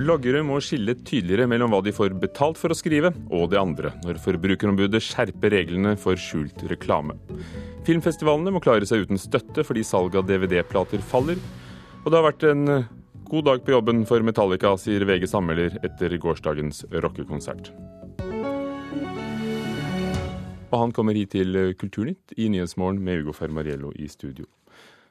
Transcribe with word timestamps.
Bloggere 0.00 0.40
må 0.46 0.56
skille 0.64 0.94
tydeligere 1.04 1.44
mellom 1.50 1.74
hva 1.74 1.82
de 1.84 1.92
får 1.92 2.14
betalt 2.22 2.56
for 2.56 2.72
å 2.72 2.76
skrive, 2.78 3.10
og 3.28 3.50
det 3.52 3.58
andre, 3.60 3.90
når 4.06 4.20
Forbrukerombudet 4.22 5.02
skjerper 5.04 5.52
reglene 5.52 5.92
for 6.00 6.16
skjult 6.16 6.62
reklame. 6.70 7.18
Filmfestivalene 7.84 8.54
må 8.54 8.62
klare 8.64 8.88
seg 8.88 9.04
uten 9.04 9.20
støtte 9.20 9.64
fordi 9.66 9.84
salget 9.84 10.22
av 10.22 10.30
DVD-plater 10.30 11.04
faller. 11.04 11.40
Og 12.00 12.08
det 12.08 12.16
har 12.16 12.26
vært 12.30 12.46
en 12.48 12.64
god 13.28 13.48
dag 13.50 13.60
på 13.66 13.74
jobben 13.74 14.06
for 14.08 14.24
Metallica, 14.24 14.72
sier 14.80 15.04
VGs 15.04 15.36
anmelder 15.36 15.76
etter 15.84 16.16
gårsdagens 16.22 16.86
rockekonsert. 17.04 17.68
Og 20.70 20.78
han 20.78 20.96
kommer 20.96 21.18
hit 21.18 21.34
til 21.36 21.74
Kulturnytt 21.76 22.38
i 22.40 22.48
Nyhetsmorgen 22.48 23.04
med 23.04 23.26
Ugo 23.26 23.36
Fermariello 23.36 23.92
i 24.00 24.08
studio. 24.08 24.48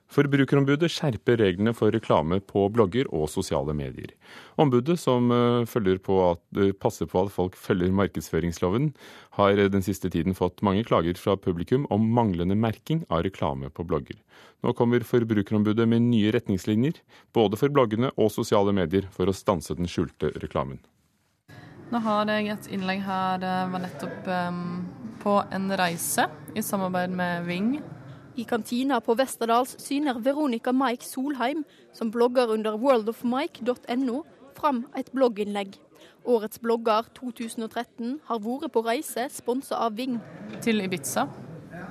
Forbrukerombudet 0.10 0.90
skjerper 0.90 1.38
reglene 1.38 1.70
for 1.78 1.94
reklame 1.94 2.40
på 2.42 2.64
blogger 2.74 3.06
og 3.14 3.28
sosiale 3.30 3.76
medier. 3.78 4.16
Ombudet, 4.58 4.98
som 4.98 5.30
eh, 5.30 5.98
på 6.02 6.16
at, 6.32 6.42
eh, 6.58 6.72
passer 6.74 7.06
på 7.06 7.22
at 7.22 7.32
folk 7.32 7.56
følger 7.56 7.94
markedsføringsloven, 7.94 8.90
har 9.38 9.54
den 9.70 9.86
siste 9.86 10.10
tiden 10.10 10.34
fått 10.34 10.64
mange 10.66 10.84
klager 10.84 11.14
fra 11.14 11.38
publikum 11.38 11.86
om 11.92 12.10
manglende 12.10 12.58
merking 12.58 13.06
av 13.10 13.22
reklame 13.24 13.70
på 13.70 13.86
blogger. 13.86 14.18
Nå 14.64 14.74
kommer 14.74 15.06
Forbrukerombudet 15.06 15.88
med 15.88 16.02
nye 16.02 16.34
retningslinjer, 16.34 16.98
både 17.32 17.56
for 17.56 17.70
bloggene 17.70 18.10
og 18.18 18.32
sosiale 18.34 18.74
medier, 18.74 19.06
for 19.14 19.30
å 19.30 19.36
stanse 19.36 19.78
den 19.78 19.88
skjulte 19.88 20.34
reklamen. 20.42 20.82
Nå 21.90 22.02
har 22.02 22.26
jeg 22.34 22.50
et 22.50 22.68
innlegg 22.74 23.06
her. 23.06 23.40
Det 23.42 23.54
var 23.72 23.82
nettopp 23.86 24.28
um, 24.28 24.84
på 25.22 25.38
en 25.54 25.72
reise 25.78 26.28
i 26.58 26.66
samarbeid 26.66 27.14
med 27.14 27.46
Ving 27.46 27.72
i 28.40 28.46
kantina 28.48 29.02
på 29.04 29.16
Westerdals 29.20 29.76
syner 29.84 30.20
Veronica 30.24 30.72
Mike 30.72 31.06
Solheim, 31.06 31.66
som 31.94 32.12
blogger 32.12 32.54
under 32.54 32.78
worldofmike.no, 32.80 34.24
fram 34.56 34.86
et 34.98 35.12
blogginnlegg. 35.12 35.76
Årets 36.30 36.62
blogger 36.64 37.10
2013 37.18 38.20
har 38.30 38.40
vært 38.44 38.72
på 38.76 38.84
reise 38.86 39.28
sponsa 39.34 39.82
av 39.84 39.98
Ving. 40.00 40.20
Til 40.64 40.84
Ibiza 40.86 41.26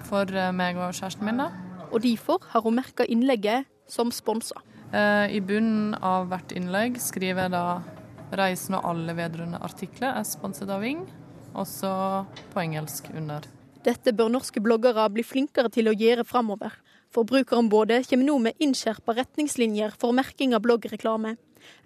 for 0.09 0.31
eh, 0.33 0.53
meg 0.55 0.79
og 0.81 0.95
kjæresten 0.97 1.29
min. 1.29 1.43
da. 1.43 1.51
Og 1.93 2.03
derfor 2.05 2.45
har 2.53 2.65
hun 2.65 2.79
merka 2.79 3.05
innlegget 3.09 3.69
som 3.89 4.13
sponsa. 4.13 4.63
Eh, 4.93 5.37
I 5.37 5.41
bunnen 5.45 5.97
av 6.01 6.29
hvert 6.33 6.53
innlegg 6.57 7.01
skriver 7.03 7.49
jeg 7.49 7.57
da 7.57 7.83
'Reisen 8.29 8.77
og 8.77 8.85
alle 8.85 9.17
vedrørende 9.17 9.61
artikler 9.65 10.17
er 10.17 10.25
sponset 10.29 10.69
av 10.69 10.83
Ving', 10.85 11.09
også 11.55 12.25
på 12.53 12.61
engelsk 12.61 13.09
under. 13.17 13.41
Dette 13.87 14.13
bør 14.13 14.31
norske 14.33 14.61
bloggere 14.63 15.05
bli 15.15 15.23
flinkere 15.23 15.71
til 15.71 15.91
å 15.91 15.95
gjøre 15.95 16.25
framover. 16.27 16.73
Forbrukerombudet 17.15 18.03
kommer 18.11 18.27
nå 18.27 18.39
med 18.43 18.65
innskjerpa 18.65 19.15
retningslinjer 19.17 19.95
for 20.01 20.17
merking 20.17 20.57
av 20.57 20.65
bloggreklame, 20.67 21.37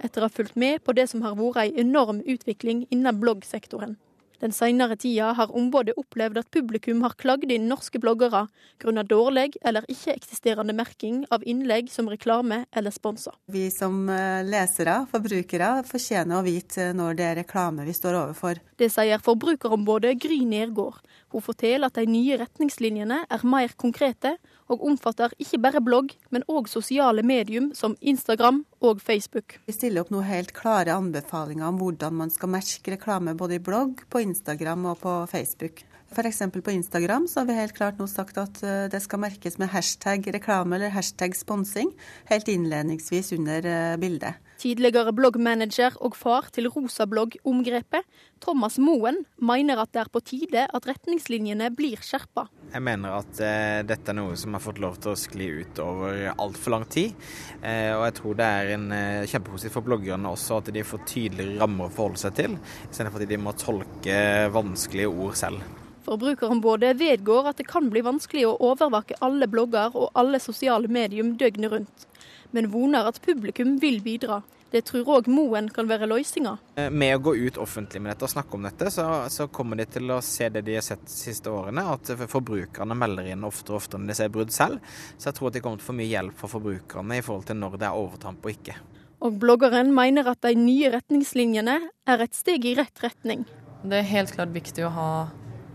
etter 0.02 0.22
å 0.22 0.30
ha 0.30 0.32
fulgt 0.32 0.56
med 0.56 0.82
på 0.82 0.94
det 0.96 1.08
som 1.12 1.22
har 1.22 1.36
vært 1.38 1.60
ei 1.62 1.84
enorm 1.84 2.22
utvikling 2.24 2.86
innen 2.90 3.20
bloggsektoren. 3.20 3.98
Den 4.42 4.50
senere 4.50 4.96
tida 4.98 5.28
har 5.38 5.52
ombudet 5.54 5.94
opplevd 6.00 6.40
at 6.40 6.48
publikum 6.50 7.04
har 7.04 7.14
klagd 7.14 7.52
inn 7.54 7.68
norske 7.70 8.00
bloggere 8.02 8.48
grunnet 8.82 9.06
dårlig 9.06 9.52
eller 9.62 9.86
ikke-eksisterende 9.92 10.74
merking 10.74 11.20
av 11.30 11.44
innlegg 11.46 11.92
som 11.92 12.10
reklame 12.10 12.64
eller 12.74 12.90
sponsa. 12.90 13.36
Vi 13.46 13.68
som 13.70 14.08
eh, 14.10 14.42
lesere, 14.42 15.04
forbrukere, 15.12 15.70
fortjener 15.86 16.40
å 16.40 16.46
vite 16.46 16.88
når 16.98 17.20
det 17.20 17.28
er 17.28 17.38
reklame 17.44 17.86
vi 17.86 17.94
står 17.94 18.18
overfor. 18.18 18.58
Det 18.82 18.90
sier 18.90 19.22
Forbrukerombudet 19.22 20.16
Gry 20.18 20.40
Nergård. 20.42 20.98
Hun 21.30 21.46
forteller 21.46 21.86
at 21.86 22.02
de 22.02 22.08
nye 22.10 22.40
retningslinjene 22.42 23.22
er 23.30 23.46
mer 23.46 23.78
konkrete 23.78 24.34
og 24.70 24.84
omfatter 24.86 25.34
ikke 25.42 25.60
bare 25.62 25.82
blogg, 25.84 26.12
men 26.30 26.46
òg 26.50 26.68
sosiale 26.70 27.24
medium 27.27 27.70
som 27.74 27.96
Instagram 28.00 28.64
og 28.80 29.00
Facebook. 29.02 29.58
Vi 29.67 29.77
stiller 29.77 30.05
opp 30.05 30.12
noen 30.14 30.28
helt 30.28 30.52
klare 30.56 30.95
anbefalinger 30.95 31.68
om 31.68 31.80
hvordan 31.83 32.18
man 32.23 32.34
skal 32.34 32.52
merke 32.52 32.95
reklame 32.95 33.36
både 33.39 33.58
i 33.58 33.64
blogg, 33.64 34.05
på 34.11 34.23
Instagram 34.23 34.92
og 34.92 35.00
på 35.02 35.17
Facebook. 35.30 35.84
F.eks. 36.12 36.42
på 36.64 36.70
Instagram 36.70 37.28
så 37.28 37.40
har 37.40 37.46
vi 37.48 37.55
helt 37.56 37.73
klart 37.77 37.96
nå 38.00 38.06
sagt 38.11 38.36
at 38.36 38.61
eh, 38.67 38.84
det 38.92 39.00
skal 39.00 39.23
merkes 39.23 39.56
med 39.56 39.70
hashtag 39.73 40.27
reklame 40.34 40.77
eller 40.77 40.92
hashtag 40.92 41.33
sponsing 41.39 41.89
helt 42.28 42.50
innledningsvis 42.52 43.33
under 43.39 43.64
eh, 43.64 43.96
bildet. 43.96 44.36
Tidligere 44.62 45.11
bloggmanager 45.17 45.96
og 46.05 46.14
far 46.14 46.46
til 46.55 46.68
Rosablogg-omgrepet, 46.70 48.05
Thomas 48.45 48.77
Moen, 48.78 49.24
mener 49.42 49.80
at 49.83 49.90
det 49.90 50.05
er 50.05 50.11
på 50.12 50.23
tide 50.23 50.68
at 50.68 50.86
retningslinjene 50.86 51.73
blir 51.74 51.98
skjerpa. 52.05 52.44
Jeg 52.70 52.84
mener 52.84 53.17
at 53.17 53.42
eh, 53.42 53.80
dette 53.89 54.12
er 54.12 54.20
noe 54.20 54.36
som 54.39 54.55
har 54.55 54.62
fått 54.62 54.79
lov 54.84 55.00
til 55.02 55.17
å 55.17 55.18
skli 55.18 55.50
ut 55.64 55.83
over 55.83 56.29
altfor 56.36 56.77
lang 56.77 56.86
tid. 56.92 57.17
Eh, 57.58 57.90
og 57.96 58.06
jeg 58.06 58.18
tror 58.20 58.39
det 58.39 58.55
er 58.61 58.74
en 58.77 58.89
eh, 58.94 59.29
kjempepositivt 59.33 59.80
for 59.80 59.89
bloggerne 59.89 60.36
også 60.36 60.62
at 60.62 60.74
de 60.77 60.86
får 60.86 61.06
tydeligere 61.11 61.58
rammer 61.64 61.89
å 61.89 61.96
forholde 61.96 62.23
seg 62.23 62.39
til, 62.39 62.58
istedenfor 62.90 63.24
at 63.24 63.33
de 63.33 63.40
må 63.42 63.56
tolke 63.58 64.18
vanskelige 64.55 65.11
ord 65.11 65.40
selv. 65.42 65.81
Forbrukerombudet 66.12 66.95
vedgår 67.00 67.50
at 67.50 67.58
det 67.58 67.67
kan 67.73 67.89
bli 67.90 68.05
vanskelig 68.05 68.46
å 68.50 68.56
overvåke 68.70 69.17
alle 69.24 69.48
blogger 69.48 69.96
og 69.96 70.12
alle 70.18 70.40
sosiale 70.45 70.90
medium 70.92 71.34
døgnet 71.40 71.73
rundt 71.73 72.08
men 72.52 72.70
voner 72.70 73.08
at 73.08 73.20
publikum 73.23 73.78
vil 73.80 74.00
bidra. 74.05 74.42
Det 74.73 74.86
tror 74.89 75.08
òg 75.18 75.27
Moen 75.28 75.68
kan 75.73 75.89
være 75.89 76.08
løsninga. 76.08 76.55
Eh, 76.80 76.89
med 76.89 77.17
å 77.17 77.20
gå 77.27 77.34
ut 77.36 77.58
offentlig 77.61 78.00
med 78.00 78.14
dette 78.14 78.24
og 78.24 78.33
snakke 78.33 78.56
om 78.56 78.64
dette, 78.64 78.89
så, 78.92 79.05
så, 79.33 79.48
kommer 79.52 79.77
de 79.77 79.84
til 79.98 80.08
å 80.14 80.20
se 80.24 80.48
det 80.52 80.62
de 80.64 80.78
har 80.78 80.84
sett 80.84 81.02
de 81.05 81.12
siste 81.12 81.52
årene, 81.52 81.84
at 81.92 82.12
forbrukerne 82.33 82.96
melder 82.96 83.29
inn 83.34 83.44
oftere 83.44 83.77
og 83.77 83.83
oftere 83.83 84.00
når 84.00 84.12
de 84.12 84.17
ser 84.20 84.33
brudd 84.33 84.55
selv. 84.55 84.80
Så 85.18 85.29
jeg 85.29 85.39
tror 85.39 85.50
at 85.50 85.58
de 85.58 85.64
kommer 85.64 85.80
til 85.80 85.89
å 85.89 85.90
få 85.90 85.98
mye 86.00 86.12
hjelp 86.12 86.40
fra 86.40 86.52
forbrukerne 86.55 87.20
i 87.20 87.27
forhold 87.27 87.48
til 87.50 87.61
når 87.61 87.77
det 87.83 87.89
er 87.90 88.00
overtramp 88.00 88.48
og 88.48 88.55
ikke. 88.55 88.79
Og 89.23 89.36
bloggeren 89.42 89.92
mener 89.94 90.33
at 90.33 90.40
de 90.44 90.56
nye 90.58 90.92
retningslinjene 90.96 91.77
er 92.08 92.24
et 92.24 92.36
steg 92.36 92.64
i 92.67 92.74
rett 92.80 93.05
retning. 93.05 93.44
Det 93.84 94.00
er 94.00 94.08
helt 94.08 94.33
klart 94.33 94.56
viktig 94.56 94.89
å 94.89 94.94
ha 94.96 95.11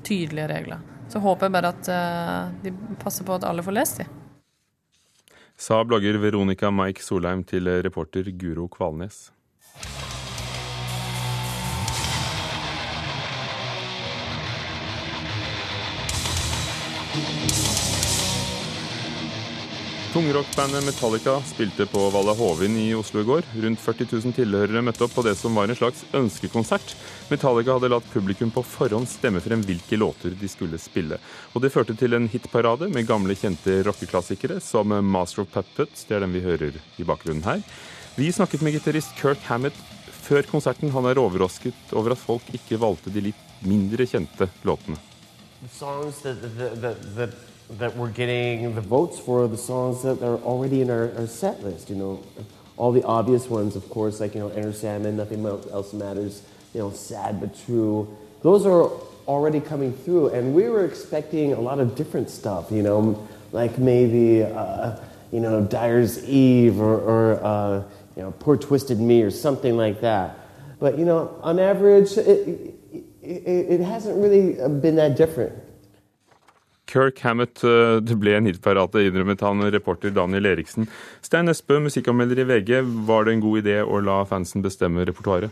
tydelige 0.07 0.47
regler. 0.51 0.85
Så 1.11 1.19
håper 1.23 1.47
jeg 1.47 1.55
bare 1.55 1.73
at 1.75 1.91
uh, 1.91 2.63
de 2.63 2.73
passer 2.99 3.27
på 3.27 3.35
at 3.37 3.45
alle 3.47 3.63
får 3.63 3.77
lest 3.77 4.01
dem 4.03 4.15
sa 5.57 5.83
blogger 5.83 6.17
Veronica 6.21 6.69
Mike 6.71 7.01
Solheim 7.03 7.43
til 7.43 7.69
reporter 7.81 8.29
Guro 8.31 8.67
Kvalnes. 8.67 9.31
Tungrockbandet 20.17 20.85
Metallica 20.85 21.41
spilte 21.41 21.85
på 21.85 22.09
Valla 22.09 22.33
Hovin 22.33 22.77
i 22.77 22.95
Oslo 22.95 23.21
i 23.21 23.23
går. 23.23 23.43
Rundt 23.61 23.79
40 23.79 24.05
000 24.11 24.33
tilhørere 24.33 24.81
møtte 24.81 25.03
opp 25.05 25.11
på 25.13 25.21
det 25.21 25.35
som 25.37 25.53
var 25.53 25.69
en 25.69 25.77
slags 25.77 25.99
ønskekonsert. 26.17 26.95
Metallica 27.29 27.75
hadde 27.75 27.91
latt 27.93 28.07
publikum 28.09 28.49
på 28.49 28.63
forhånd 28.65 29.05
stemme 29.11 29.43
frem 29.45 29.61
hvilke 29.61 29.99
låter 30.01 30.33
de 30.33 30.47
skulle 30.49 30.79
spille. 30.81 31.19
Og 31.53 31.61
det 31.61 31.69
førte 31.69 31.93
til 31.99 32.17
en 32.17 32.25
hitparade 32.33 32.89
med 32.89 33.05
gamle, 33.05 33.35
kjente 33.37 33.75
rockeklassikere 33.85 34.57
som 34.57 34.89
Master 35.05 35.43
of 35.43 35.51
Puppets, 35.53 36.07
det 36.09 36.17
er 36.17 36.25
den 36.25 36.33
vi 36.33 36.41
hører 36.41 36.79
i 36.97 37.05
bakgrunnen 37.05 37.45
her. 37.45 37.61
Vi 38.17 38.31
snakket 38.33 38.63
med 38.65 38.73
gitarist 38.73 39.13
Kirk 39.19 39.43
Hammett 39.51 39.77
før 40.23 40.49
konserten. 40.49 40.89
Han 40.95 41.05
er 41.11 41.21
overrasket 41.21 41.93
over 41.93 42.15
at 42.15 42.23
folk 42.23 42.49
ikke 42.57 42.81
valgte 42.81 43.13
de 43.13 43.27
litt 43.29 43.61
mindre 43.61 44.09
kjente 44.09 44.49
låtene. 44.65 44.97
The 45.61 45.69
songs 45.69 46.23
that, 46.25 46.41
the, 46.41 46.73
the, 46.73 46.95
that 47.13 47.37
that 47.71 47.95
we're 47.95 48.09
getting 48.09 48.75
the 48.75 48.81
votes 48.81 49.19
for 49.19 49.47
the 49.47 49.57
songs 49.57 50.01
that 50.03 50.21
are 50.21 50.37
already 50.37 50.81
in 50.81 50.89
our, 50.89 51.11
our, 51.17 51.27
set 51.27 51.63
list. 51.63 51.89
You 51.89 51.95
know, 51.95 52.23
all 52.77 52.91
the 52.91 53.03
obvious 53.03 53.47
ones, 53.47 53.75
of 53.75 53.89
course, 53.89 54.19
like 54.19 54.35
you 54.35 54.41
know, 54.41 54.49
Enter 54.49 54.73
Salmon, 54.73 55.17
Nothing 55.17 55.45
Else 55.45 55.93
Matters. 55.93 56.43
You 56.73 56.81
know, 56.81 56.91
Sad 56.91 57.39
but 57.39 57.57
True. 57.65 58.15
Those 58.41 58.65
are 58.65 58.89
already 59.27 59.59
coming 59.59 59.93
through, 59.93 60.29
and 60.29 60.53
we 60.53 60.69
were 60.69 60.85
expecting 60.85 61.53
a 61.53 61.59
lot 61.59 61.79
of 61.79 61.95
different 61.95 62.29
stuff. 62.29 62.71
You 62.71 62.83
know, 62.83 63.27
like 63.51 63.77
maybe 63.77 64.43
uh, 64.43 64.97
you 65.31 65.39
know, 65.39 65.63
Dyer's 65.63 66.23
Eve 66.23 66.79
or, 66.79 66.95
or 66.95 67.43
uh, 67.43 67.83
you 68.15 68.23
know, 68.23 68.31
Poor 68.39 68.57
Twisted 68.57 68.99
Me 68.99 69.21
or 69.21 69.31
something 69.31 69.75
like 69.75 70.01
that. 70.01 70.37
But 70.79 70.97
you 70.97 71.05
know, 71.05 71.37
on 71.41 71.59
average, 71.59 72.17
it, 72.17 72.75
it, 72.91 73.01
it 73.21 73.79
hasn't 73.81 74.17
really 74.17 74.53
been 74.79 74.95
that 74.95 75.17
different. 75.17 75.53
Kirk 76.87 77.19
Hammett, 77.25 77.63
eh, 77.63 77.99
det 77.99 78.15
ble 78.19 78.37
en 78.37 78.47
hitparate, 78.47 79.03
innrømmet 79.03 79.43
han 79.43 79.63
reporter 79.73 80.13
Daniel 80.15 80.47
Eriksen. 80.53 80.87
Stein 81.25 81.51
Espe, 81.51 81.81
musikkanmelder 81.83 82.39
i 82.39 82.47
VG. 82.47 82.81
Var 83.07 83.27
det 83.27 83.33
en 83.35 83.43
god 83.43 83.61
idé 83.63 83.77
å 83.83 83.99
la 84.03 84.21
fansen 84.25 84.63
bestemme 84.63 85.05
repertoaret? 85.07 85.51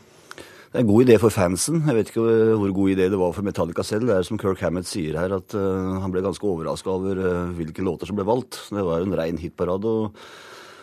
Det 0.76 0.82
er 0.82 0.84
en 0.84 0.90
god 0.90 1.06
idé 1.06 1.20
for 1.20 1.32
fansen. 1.32 1.84
Jeg 1.88 1.96
vet 1.96 2.10
ikke 2.12 2.24
hvor 2.60 2.72
god 2.76 2.96
idé 2.96 3.08
det 3.12 3.20
var 3.20 3.36
for 3.36 3.48
Metallica 3.48 3.84
selv. 3.84 4.10
Det 4.10 4.16
er 4.16 4.28
som 4.28 4.40
Kirk 4.40 4.64
Hammett 4.64 4.88
sier 4.88 5.16
her, 5.16 5.32
at 5.38 5.56
uh, 5.56 6.02
han 6.04 6.12
ble 6.12 6.24
ganske 6.24 6.44
overraska 6.44 6.92
over 6.92 7.22
uh, 7.22 7.54
hvilke 7.56 7.84
låter 7.86 8.10
som 8.10 8.18
ble 8.18 8.28
valgt. 8.28 8.60
Det 8.76 8.84
var 8.84 9.00
jo 9.00 9.08
en 9.08 9.16
rein 9.16 9.40
hitparade. 9.40 9.88
Og, 9.88 10.20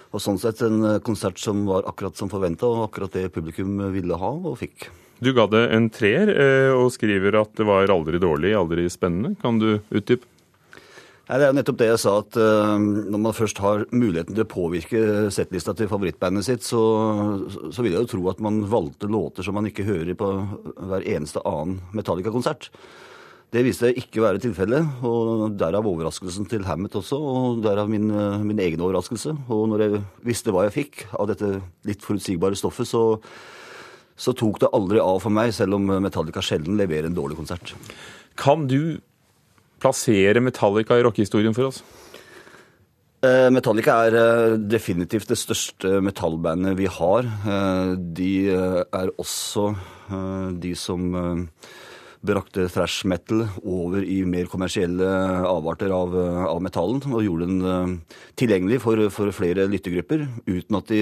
og, 0.08 0.22
sånn 0.22 0.40
sett 0.40 0.64
en 0.64 0.96
konsert 1.04 1.37
som 1.40 1.66
var 1.69 1.84
akkurat 1.88 2.16
som 2.16 2.32
forventa, 2.32 2.70
og 2.70 2.87
akkurat 2.87 3.12
det 3.19 3.28
publikum 3.37 3.84
ville 3.93 4.16
ha 4.16 4.32
og 4.32 4.56
fikk. 4.62 4.88
Du 5.20 5.34
ga 5.37 5.44
det 5.46 5.66
en 5.76 5.93
treer, 5.93 6.32
og 6.72 6.88
skriver 6.96 7.37
at 7.43 7.52
det 7.60 7.69
var 7.69 7.93
aldri 7.93 8.16
dårlig, 8.20 8.56
aldri 8.56 8.88
spennende. 8.90 9.37
Kan 9.44 9.60
du 9.60 9.75
utdype? 9.93 10.25
Nei, 11.28 11.38
Det 11.38 11.44
er 11.44 11.52
jo 11.52 11.54
nettopp 11.54 11.78
det 11.78 11.86
jeg 11.86 12.00
sa, 12.02 12.16
at 12.19 12.36
uh, 12.40 12.74
når 12.82 13.20
man 13.28 13.36
først 13.36 13.60
har 13.62 13.84
muligheten 13.94 14.34
til 14.34 14.42
å 14.42 14.50
påvirke 14.50 15.02
settlista 15.34 15.74
til 15.78 15.90
favorittbandet 15.90 16.48
sitt, 16.48 16.66
så, 16.66 16.82
så 17.70 17.84
vil 17.84 17.94
jeg 17.94 18.04
jo 18.04 18.10
tro 18.16 18.26
at 18.32 18.42
man 18.42 18.64
valgte 18.70 19.10
låter 19.10 19.46
som 19.46 19.54
man 19.56 19.69
ikke 19.70 19.86
hører 19.86 20.19
på 20.19 20.32
hver 20.90 21.06
eneste 21.06 21.44
annen 21.46 21.78
Metallica-konsert. 21.94 22.72
Det 23.52 23.60
viste 23.66 23.90
ikke 24.00 24.22
å 24.22 24.24
være 24.24 24.40
tilfellet, 24.40 25.04
og 25.04 25.54
derav 25.60 25.86
overraskelsen 25.86 26.46
til 26.48 26.64
Hammett 26.64 26.94
også, 26.96 27.19
og 27.20 27.62
derav 27.62 27.90
min, 27.92 28.08
min, 28.48 28.62
egen 28.64 28.80
overraskelse. 28.80 29.34
Og 29.52 29.66
når 29.68 29.84
jeg 29.84 30.02
visste 30.25 30.54
hva 30.54 30.64
jeg 30.66 30.76
fikk 30.78 31.02
av 31.12 31.28
dette 31.28 31.58
litt 31.84 32.02
forutsigbare 32.02 32.56
stoffet, 32.56 32.88
så, 32.88 33.02
så 34.16 34.32
tok 34.32 34.62
det 34.64 34.72
aldri 34.72 35.04
av 35.04 35.20
for 35.20 35.36
meg, 35.36 35.52
selv 35.52 35.76
om 35.76 35.84
Metallica 36.00 36.40
sjelden 36.42 36.80
leverer 36.80 37.10
en 37.10 37.18
dårlig 37.18 37.36
konsert. 37.42 37.75
Kan 38.40 38.64
du 38.72 38.96
plassere 39.82 40.40
Metallica 40.44 40.96
i 40.96 41.05
rockehistorien 41.05 41.56
for 41.56 41.73
oss? 41.73 41.82
Eh, 43.23 43.49
Metallica 43.55 44.00
er 44.08 44.17
eh, 44.19 44.56
definitivt 44.67 45.31
det 45.31 45.38
største 45.38 46.00
metallbandet 46.02 46.75
vi 46.75 46.88
har. 46.90 47.23
Eh, 47.23 47.93
de 48.19 48.32
er 48.50 49.12
også 49.14 49.69
de 50.58 50.73
som 50.76 51.06
brakte 52.23 52.67
thrash 52.69 53.06
metal 53.08 53.46
over 53.62 54.02
i 54.05 54.19
mer 54.29 54.50
kommersielle 54.50 55.06
avarter 55.49 55.94
av, 55.94 56.12
av 56.50 56.61
metallen, 56.62 57.00
og 57.08 57.25
gjorde 57.25 57.49
den 57.49 57.94
tilgjengelig 58.37 58.82
for, 58.82 59.06
for 59.14 59.32
flere 59.32 59.64
lyttegrupper, 59.70 60.26
uten 60.50 60.78
at 60.78 60.93
de 60.93 61.00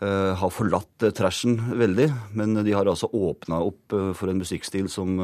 har 0.00 0.52
forlatt 0.52 1.08
trashen 1.16 1.56
veldig. 1.80 2.10
Men 2.36 2.60
de 2.60 2.76
har 2.76 2.90
altså 2.90 3.08
åpna 3.08 3.62
opp 3.70 3.96
for 4.18 4.28
en 4.28 4.42
musikkstil 4.42 4.90
som 4.92 5.16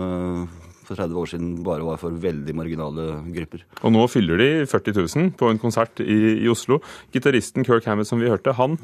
for 0.87 0.99
30 0.99 1.21
år 1.21 1.31
siden 1.33 1.50
bare 1.67 1.87
var 1.87 2.00
for 2.00 2.15
veldig 2.23 2.55
marginale 2.56 3.09
grupper. 3.35 3.67
Og 3.83 3.94
nå 3.94 4.06
fyller 4.12 4.41
de 4.41 4.49
40 4.71 4.97
000 5.03 5.35
på 5.38 5.50
en 5.50 5.61
konsert 5.62 6.03
i, 6.05 6.38
i 6.44 6.49
Oslo. 6.53 6.81
Gitaristen 7.15 7.67
Kirk 7.67 7.87
Hammett 7.91 8.09
som 8.09 8.23
vi 8.23 8.31
hørte, 8.31 8.56
han 8.56 8.79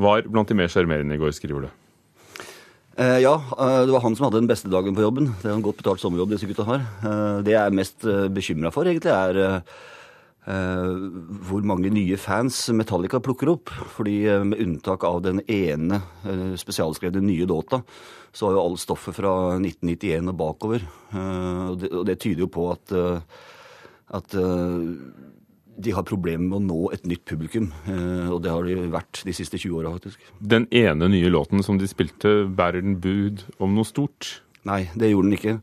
var 0.00 0.24
blant 0.28 0.48
de 0.48 0.56
mer 0.56 0.70
sjarmerende 0.72 1.16
i 1.16 1.20
går, 1.20 1.34
skriver 1.36 1.68
du. 1.68 1.70
Eh, 3.00 3.20
ja, 3.22 3.34
eh, 3.36 3.82
det 3.86 3.94
var 3.94 4.02
han 4.04 4.16
som 4.16 4.26
hadde 4.26 4.42
den 4.42 4.50
beste 4.50 4.70
dagen 4.72 4.96
på 4.96 5.04
jobben. 5.04 5.30
Det 5.40 5.48
er 5.48 5.54
en 5.54 5.64
godt 5.64 5.78
betalt 5.80 6.02
sommerjobb 6.02 6.34
disse 6.34 6.48
gutta 6.48 6.66
har. 6.68 6.82
Eh, 7.00 7.38
det 7.46 7.54
jeg 7.54 7.62
er 7.62 7.76
mest 7.76 8.04
bekymra 8.34 8.72
for, 8.74 8.88
egentlig, 8.88 9.14
er 9.14 9.62
hvor 10.44 11.66
mange 11.68 11.90
nye 11.92 12.16
fans 12.18 12.56
Metallica 12.74 13.20
plukker 13.22 13.52
opp. 13.52 13.70
Fordi 13.92 14.16
med 14.48 14.62
unntak 14.64 15.04
av 15.04 15.20
den 15.22 15.42
ene 15.44 16.00
spesialskrevne 16.58 17.20
nye 17.22 17.46
låta, 17.46 17.82
så 18.32 18.46
har 18.46 18.56
jo 18.56 18.64
alt 18.64 18.82
stoffet 18.82 19.16
fra 19.16 19.32
1991 19.58 20.30
og 20.30 20.38
bakover. 20.38 20.86
Eh, 21.10 21.64
og 21.70 22.06
det, 22.06 22.20
tyder 22.22 22.44
jo 22.46 22.50
på 22.52 22.68
at, 22.72 22.94
eh, 22.94 23.40
at 24.18 24.36
eh, 24.38 24.76
de 25.80 25.94
har 25.96 26.06
problemer 26.06 26.46
med 26.46 26.58
å 26.60 26.64
nå 26.66 26.80
et 26.94 27.06
nytt 27.08 27.24
publikum. 27.24 27.70
Og 27.88 28.42
det 28.44 28.52
har 28.52 28.66
de 28.68 28.90
vært 28.92 29.22
de 29.24 29.32
siste 29.32 29.56
20 29.56 29.78
åra, 29.80 29.94
faktisk. 29.94 30.26
Den 30.44 30.66
ene 30.76 31.08
nye 31.08 31.30
låten 31.32 31.64
som 31.64 31.78
de 31.80 31.88
spilte, 31.88 32.42
bærer 32.44 32.84
den 32.84 32.98
bud 33.00 33.46
om 33.56 33.72
noe 33.78 33.88
stort? 33.88 34.42
Nei, 34.68 34.82
det 34.98 35.12
gjorde 35.12 35.30
den 35.30 35.38
ikke. 35.38 35.56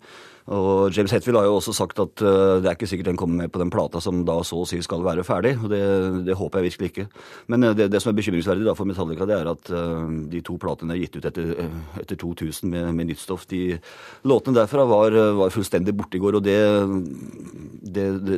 Og 0.48 0.96
James 0.96 1.12
Hetfield 1.12 1.36
har 1.36 1.44
jo 1.44 1.58
også 1.58 1.74
sagt 1.76 1.98
at 2.00 2.22
uh, 2.24 2.62
det 2.64 2.70
er 2.70 2.76
ikke 2.78 2.88
sikkert 2.88 3.10
den 3.10 3.18
kommer 3.20 3.42
med 3.44 3.52
på 3.52 3.60
den 3.60 3.72
plata 3.72 4.00
som 4.00 4.22
da 4.28 4.38
så 4.48 4.62
å 4.62 4.68
si 4.68 4.80
skal 4.84 5.04
være 5.04 5.26
ferdig. 5.28 5.58
og 5.60 5.68
Det, 5.74 5.82
det 6.24 6.38
håper 6.40 6.62
jeg 6.62 6.70
virkelig 6.70 6.92
ikke. 6.92 7.06
Men 7.52 7.68
uh, 7.68 7.74
det, 7.76 7.90
det, 7.92 8.00
som 8.00 8.14
er 8.14 8.20
bekymringsverdig 8.22 8.64
da 8.64 8.76
for 8.78 8.88
Metallica, 8.88 9.28
det 9.28 9.36
er 9.36 9.50
at 9.52 9.72
uh, 9.76 10.08
de 10.32 10.42
to 10.48 10.56
platene 10.62 10.96
gitt 11.02 11.18
ut 11.20 11.28
etter, 11.28 11.52
etter 12.00 12.20
2000 12.22 12.72
med, 12.72 12.94
med, 12.96 13.10
nytt 13.12 13.24
stoff. 13.26 13.44
De 13.52 13.76
låtene 14.24 14.62
derfra 14.62 14.88
var, 14.88 15.18
var 15.42 15.52
fullstendig 15.52 15.96
borte 16.00 16.16
i 16.16 16.24
går, 16.24 16.40
og 16.40 16.48
det, 16.48 16.56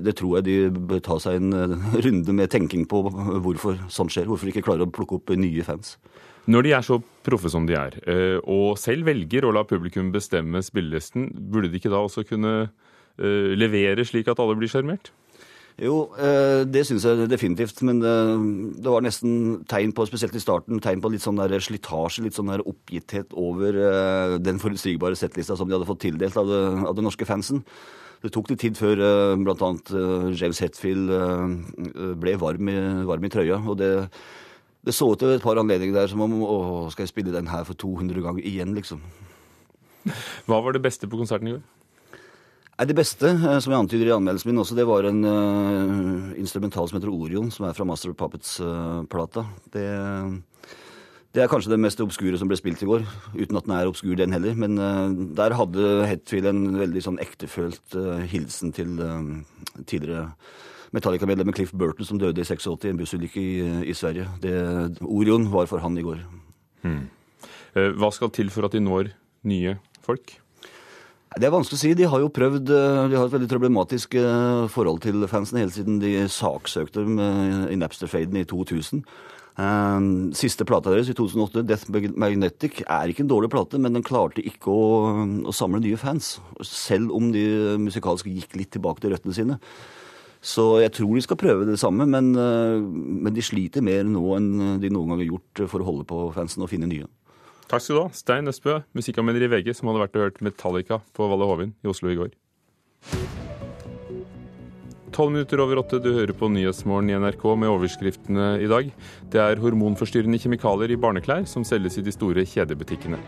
det, 0.01 0.15
tror 0.17 0.39
jeg 0.39 0.47
de 0.49 0.57
bør 0.89 1.05
ta 1.05 1.19
seg 1.21 1.37
en 1.37 1.53
runde 2.07 2.33
med 2.41 2.49
tenking 2.49 2.89
på 2.89 3.03
hvorfor 3.05 3.77
sånn 3.93 4.09
skjer. 4.09 4.25
Hvorfor 4.31 4.49
de 4.49 4.55
ikke 4.55 4.65
klarer 4.65 4.89
å 4.89 4.93
plukke 4.97 5.21
opp 5.21 5.37
nye 5.37 5.67
fans. 5.67 5.99
Når 6.49 6.65
de 6.65 6.71
er 6.73 6.85
så 6.85 6.97
proffe 7.25 7.51
som 7.53 7.67
de 7.69 7.75
er, 7.77 7.99
eh, 8.09 8.39
og 8.49 8.79
selv 8.81 9.05
velger 9.05 9.45
å 9.45 9.53
la 9.53 9.61
publikum 9.67 10.09
bestemme 10.13 10.63
spillelisten, 10.65 11.29
burde 11.51 11.69
de 11.69 11.77
ikke 11.77 11.91
da 11.93 12.01
også 12.01 12.25
kunne 12.25 12.53
eh, 12.65 13.53
levere 13.53 14.05
slik 14.07 14.31
at 14.31 14.41
alle 14.41 14.55
blir 14.57 14.71
sjarmert? 14.71 15.11
Jo, 15.79 16.09
eh, 16.17 16.65
det 16.65 16.87
syns 16.89 17.05
jeg 17.05 17.29
definitivt. 17.29 17.83
Men 17.85 18.01
det 18.01 18.89
var 18.89 19.05
nesten 19.05 19.61
tegn 19.69 19.93
på, 19.93 20.07
spesielt 20.09 20.35
i 20.35 20.41
starten, 20.41 20.81
tegn 20.81 21.03
på 21.05 21.13
litt 21.13 21.23
sånn 21.23 21.39
der 21.39 21.53
slitasje, 21.61 22.25
litt 22.25 22.35
sånn 22.35 22.49
der 22.51 22.65
oppgitthet 22.65 23.37
over 23.37 23.77
den 24.41 24.59
forutsigbare 24.59 25.19
settlista 25.19 25.55
som 25.55 25.69
de 25.69 25.77
hadde 25.77 25.87
fått 25.87 26.03
tildelt 26.07 26.35
av 26.39 26.49
det, 26.49 26.65
av 26.89 26.97
den 26.97 27.07
norske 27.07 27.29
fansen. 27.29 27.61
Det 28.25 28.33
tok 28.35 28.49
litt 28.51 28.59
tid 28.65 28.75
før 28.75 28.99
bl.a. 29.39 29.73
James 30.35 30.59
Hetfield 30.65 31.13
ble 32.19 32.35
varm 32.41 32.73
i, 32.73 32.79
varm 33.07 33.23
i 33.23 33.31
trøya. 33.31 33.61
og 33.63 33.77
det 33.79 33.93
det 34.85 34.95
så 34.95 35.09
ut 35.11 35.19
til 35.19 35.33
et 35.35 35.43
par 35.43 35.59
anledninger 35.59 35.95
der 35.95 36.07
som 36.11 36.21
om 36.23 36.37
å, 36.45 36.59
skal 36.93 37.03
jeg 37.03 37.11
spille 37.13 37.35
den 37.35 37.49
her 37.51 37.65
for 37.67 37.77
200 37.79 38.23
ganger 38.23 38.45
igjen, 38.47 38.71
liksom. 38.77 39.01
Hva 40.47 40.61
var 40.63 40.75
det 40.75 40.83
beste 40.85 41.09
på 41.09 41.19
konserten 41.19 41.49
i 41.49 41.57
går? 41.57 41.65
Det 42.79 42.95
beste, 42.95 43.27
eh, 43.27 43.59
som 43.59 43.73
jeg 43.73 43.81
antyder 43.83 44.07
i 44.07 44.13
anmeldelsen 44.15 44.53
min 44.53 44.61
også, 44.61 44.75
det 44.77 44.85
var 44.87 45.03
en 45.03 45.19
uh, 45.27 46.29
instrumental 46.39 46.87
som 46.87 46.95
heter 46.95 47.11
Orion, 47.11 47.49
som 47.51 47.65
er 47.67 47.75
fra 47.75 47.83
Master 47.83 48.13
of 48.13 48.15
Puppets-plata. 48.15 49.43
Uh, 49.43 49.57
det, 49.73 49.83
det, 51.35 51.43
er 51.43 51.51
kanskje 51.51 51.73
det 51.73 51.81
mest 51.83 51.99
obskure 51.99 52.39
som 52.39 52.47
ble 52.47 52.55
spilt 52.55 52.79
i 52.79 52.87
går, 52.87 53.03
uten 53.35 53.59
at 53.59 53.67
den 53.67 53.75
er 53.75 53.91
obskur, 53.91 54.15
den 54.15 54.31
heller. 54.31 54.55
Men 54.55 54.79
uh, 54.79 55.11
der 55.35 55.57
hadde 55.59 55.89
Hetfield 56.07 56.47
en 56.53 56.63
veldig 56.79 57.03
sånn 57.03 57.19
ektefølt 57.19 57.99
hilsen 58.31 58.71
til 58.71 58.95
tidligere 59.83 60.29
Metallica-medlemmet 60.95 61.55
Cliff 61.55 61.71
Burton 61.71 62.07
som 62.07 62.19
døde 62.21 62.41
i 62.41 62.47
86 62.47 62.87
i 62.87 62.91
en 62.91 62.99
bussulykke 62.99 63.41
i, 63.41 63.55
i, 63.91 63.95
Sverige. 63.97 64.27
Det, 64.41 64.53
Orion 65.05 65.47
var 65.53 65.69
for 65.69 65.83
han 65.83 65.97
i 65.97 66.05
går. 66.05 66.21
Hmm. 66.83 67.07
Hva 67.73 68.09
skal 68.15 68.31
til 68.33 68.49
for 68.53 68.65
at 68.65 68.73
de 68.73 68.81
når 68.81 69.11
nye 69.47 69.77
folk? 70.05 70.39
Det 71.37 71.45
er 71.45 71.53
vanskelig 71.53 71.77
å 71.77 71.81
si. 71.83 71.91
De 71.93 72.07
har 72.09 72.23
jo 72.23 72.31
prøvd 72.33 72.71
eh, 72.73 73.01
De 73.11 73.17
har 73.19 73.27
et 73.27 73.35
veldig 73.35 73.49
problematisk 73.51 74.15
eh, 74.17 74.63
forhold 74.73 75.03
til 75.03 75.27
fansen 75.29 75.59
helt 75.61 75.75
siden 75.75 75.99
de 76.01 76.23
saksøkte 76.33 77.05
dem 77.05 77.19
i 77.69 77.77
Napster-faden 77.77 78.39
i 78.41 78.47
2000. 78.49 79.03
Siste 80.39 80.63
plata 80.63 80.91
deres 80.93 81.09
i 81.11 81.13
2008, 81.17 81.65
'Death 81.67 81.89
Magnetic', 82.15 82.79
er 82.87 83.11
ikke 83.11 83.25
en 83.25 83.31
dårlig 83.31 83.49
plate, 83.51 83.77
men 83.77 83.91
den 83.91 84.05
klarte 84.07 84.39
ikke 84.39 84.71
å, 84.71 84.85
å 85.43 85.51
samle 85.51 85.81
nye 85.83 85.99
fans. 85.99 86.37
Selv 86.63 87.11
om 87.11 87.27
de 87.33 87.75
musikalske 87.81 88.31
gikk 88.31 88.55
litt 88.55 88.71
tilbake 88.71 89.03
til 89.03 89.11
røttene 89.11 89.35
sine. 89.35 89.59
Så 90.39 90.79
jeg 90.79 90.93
tror 90.95 91.15
de 91.17 91.23
skal 91.25 91.39
prøve 91.39 91.67
det 91.67 91.79
samme, 91.81 92.07
men, 92.07 92.31
eh, 92.39 92.79
men 92.79 93.35
de 93.35 93.43
sliter 93.43 93.83
mer 93.83 94.05
nå 94.07 94.23
enn 94.37 94.79
de 94.79 94.91
noen 94.91 95.11
gang 95.11 95.23
har 95.23 95.31
gjort 95.33 95.65
for 95.67 95.83
å 95.83 95.89
holde 95.89 96.07
på 96.07 96.29
fansen 96.35 96.63
og 96.63 96.71
finne 96.71 96.87
nye. 96.87 97.09
Takk 97.69 97.83
skal 97.85 97.99
du 97.99 98.01
ha, 98.01 98.09
Stein 98.17 98.49
Østbø, 98.49 98.79
musikkanmelder 98.97 99.45
i 99.45 99.51
VG, 99.51 99.75
som 99.77 99.91
hadde 99.91 100.01
vært 100.01 100.15
og 100.17 100.23
hørt 100.25 100.39
Metallica 100.41 101.03
på 101.13 101.27
Valle 101.29 101.45
Hovin 101.45 101.75
i 101.83 101.91
Oslo 101.91 102.09
i 102.09 102.17
går. 102.17 102.31
Tolv 105.13 105.33
minutter 105.35 105.59
over 105.59 105.81
åtte, 105.81 105.99
du 106.01 106.13
hører 106.15 106.33
på 106.33 106.47
Nyhetsmorgen 106.49 107.11
i 107.11 107.17
NRK 107.19 107.43
med 107.59 107.69
overskriftene 107.69 108.47
i 108.63 108.69
dag. 108.71 108.89
Det 109.29 109.41
er 109.43 109.59
hormonforstyrrende 109.59 110.39
kjemikalier 110.39 110.93
i 110.95 110.97
barneklær 111.01 111.43
som 111.49 111.65
selges 111.67 111.99
i 111.99 112.05
de 112.05 112.13
store 112.15 112.45
kjedebutikkene. 112.47 113.19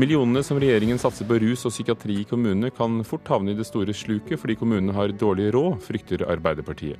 Millionene 0.00 0.40
som 0.46 0.56
regjeringen 0.56 1.00
satser 1.02 1.26
på 1.28 1.36
rus 1.42 1.66
og 1.68 1.74
psykiatri 1.74 2.22
i 2.22 2.26
kommunene, 2.28 2.70
kan 2.72 3.02
fort 3.04 3.26
havne 3.28 3.52
i 3.52 3.58
det 3.58 3.66
store 3.68 3.92
sluket 3.92 4.40
fordi 4.40 4.56
kommunene 4.56 4.94
har 4.96 5.12
dårlig 5.12 5.50
råd, 5.52 5.76
frykter 5.84 6.24
Arbeiderpartiet. 6.30 6.96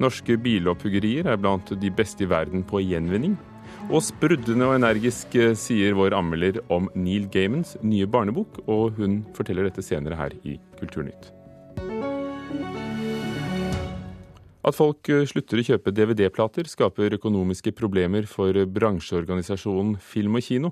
Norske 0.00 0.38
bilopphuggerier 0.40 1.28
er 1.28 1.40
blant 1.42 1.74
de 1.82 1.90
beste 1.92 2.24
i 2.24 2.30
verden 2.30 2.64
på 2.64 2.80
gjenvinning. 2.80 3.36
Og 3.90 4.00
sprudlende 4.06 4.70
og 4.70 4.78
energisk 4.78 5.36
eh, 5.36 5.52
sier 5.58 5.98
vår 5.98 6.16
anmelder 6.16 6.62
om 6.72 6.88
Neil 6.96 7.28
Gaimans 7.34 7.76
nye 7.84 8.08
barnebok, 8.08 8.62
og 8.64 8.96
hun 8.96 9.20
forteller 9.36 9.68
dette 9.68 9.84
senere 9.84 10.16
her 10.16 10.32
i 10.48 10.56
Kulturnytt. 10.80 11.34
At 14.62 14.76
folk 14.78 15.08
eh, 15.10 15.24
slutter 15.26 15.58
å 15.58 15.64
kjøpe 15.66 15.92
DVD-plater, 15.94 16.68
skaper 16.70 17.16
økonomiske 17.18 17.72
problemer 17.74 18.28
for 18.30 18.54
bransjeorganisasjonen 18.54 19.96
Film 19.98 20.38
og 20.38 20.46
Kino. 20.46 20.70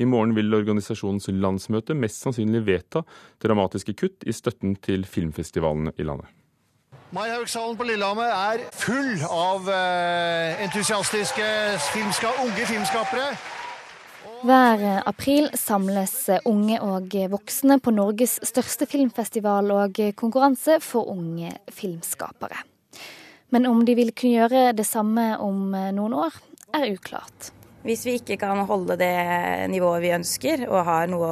I 0.00 0.08
morgen 0.08 0.34
vil 0.36 0.52
organisasjonens 0.56 1.30
landsmøte 1.32 1.96
mest 1.96 2.20
sannsynlig 2.20 2.62
vedta 2.68 3.02
dramatiske 3.40 3.96
kutt 3.96 4.28
i 4.28 4.34
støtten 4.36 4.76
til 4.84 5.06
filmfestivalene 5.08 5.92
i 5.96 6.06
landet. 6.08 6.28
Maihaugsalen 7.16 7.74
på 7.76 7.86
Lillehammer 7.88 8.28
er 8.30 8.60
full 8.76 9.16
av 9.26 9.66
uh, 9.66 10.60
entusiastiske 10.62 11.48
filmska 11.90 12.30
unge 12.44 12.68
filmskapere. 12.68 13.32
Hver 14.46 14.84
april 15.10 15.50
samles 15.58 16.14
unge 16.48 16.78
og 16.86 17.16
voksne 17.34 17.80
på 17.82 17.92
Norges 17.92 18.38
største 18.46 18.88
filmfestival 18.88 19.74
og 19.74 20.00
konkurranse 20.16 20.78
for 20.84 21.10
unge 21.12 21.50
filmskapere. 21.74 22.62
Men 23.50 23.66
om 23.66 23.84
de 23.86 23.96
vil 23.98 24.12
kunne 24.14 24.44
gjøre 24.44 24.66
det 24.76 24.86
samme 24.86 25.32
om 25.42 25.72
noen 25.94 26.14
år, 26.26 26.36
er 26.76 26.92
uklart. 26.94 27.50
Hvis 27.80 28.02
vi 28.04 28.18
ikke 28.18 28.36
kan 28.42 28.58
holde 28.68 28.92
det 29.00 29.12
nivået 29.72 30.02
vi 30.02 30.10
ønsker, 30.12 30.66
og 30.68 30.82
har, 30.84 31.06
noe, 31.08 31.28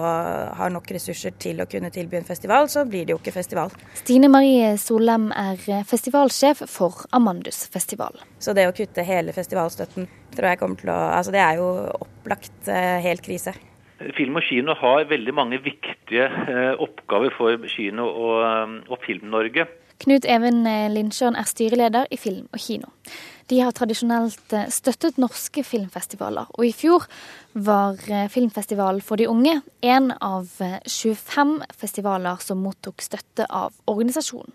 har, 0.56 0.70
nok 0.72 0.86
ressurser 0.96 1.34
til 1.36 1.60
å 1.60 1.66
kunne 1.68 1.90
tilby 1.92 2.16
en 2.16 2.28
festival, 2.28 2.70
så 2.72 2.86
blir 2.88 3.04
det 3.04 3.12
jo 3.12 3.18
ikke 3.20 3.34
festival. 3.34 3.74
Stine 4.00 4.30
Marie 4.32 4.70
Solem 4.80 5.28
er 5.36 5.60
festivalsjef 5.88 6.64
for 6.72 7.04
Amandusfestival. 7.16 8.16
Så 8.40 8.56
det 8.56 8.64
å 8.64 8.72
kutte 8.76 9.04
hele 9.04 9.34
festivalstøtten 9.36 10.08
tror 10.36 10.48
jeg 10.48 10.60
kommer 10.62 10.80
til 10.80 10.92
å 10.94 10.96
Altså 11.18 11.34
det 11.34 11.42
er 11.42 11.60
jo 11.60 11.68
opplagt 11.98 12.70
eh, 12.72 12.96
helt 13.04 13.24
krise. 13.26 13.52
Film 14.16 14.38
og 14.38 14.46
kino 14.46 14.76
har 14.78 15.08
veldig 15.10 15.34
mange 15.34 15.58
viktige 15.60 16.24
eh, 16.24 16.72
oppgaver 16.80 17.34
for 17.36 17.68
kino 17.68 18.08
og, 18.08 18.34
eh, 18.46 18.74
og 18.88 19.04
Film-Norge. 19.04 19.68
Knut 19.98 20.28
Even 20.30 20.62
Lindsjøen 20.94 21.34
er 21.34 21.48
styreleder 21.48 22.06
i 22.14 22.18
Film 22.20 22.46
og 22.52 22.62
kino. 22.62 22.92
De 23.48 23.62
har 23.64 23.72
tradisjonelt 23.72 24.52
eh, 24.52 24.68
støttet 24.68 25.16
norske 25.20 25.62
filmfestivaler, 25.64 26.50
og 26.52 26.66
i 26.66 26.72
fjor 26.76 27.06
var 27.56 27.96
eh, 28.12 28.26
Filmfestivalen 28.28 29.00
for 29.04 29.20
de 29.20 29.28
unge 29.30 29.54
en 29.80 30.10
av 30.20 30.50
25 30.84 31.54
eh, 31.64 31.76
festivaler 31.80 32.42
som 32.44 32.60
mottok 32.60 33.00
støtte 33.04 33.48
av 33.48 33.72
organisasjonen. 33.88 34.52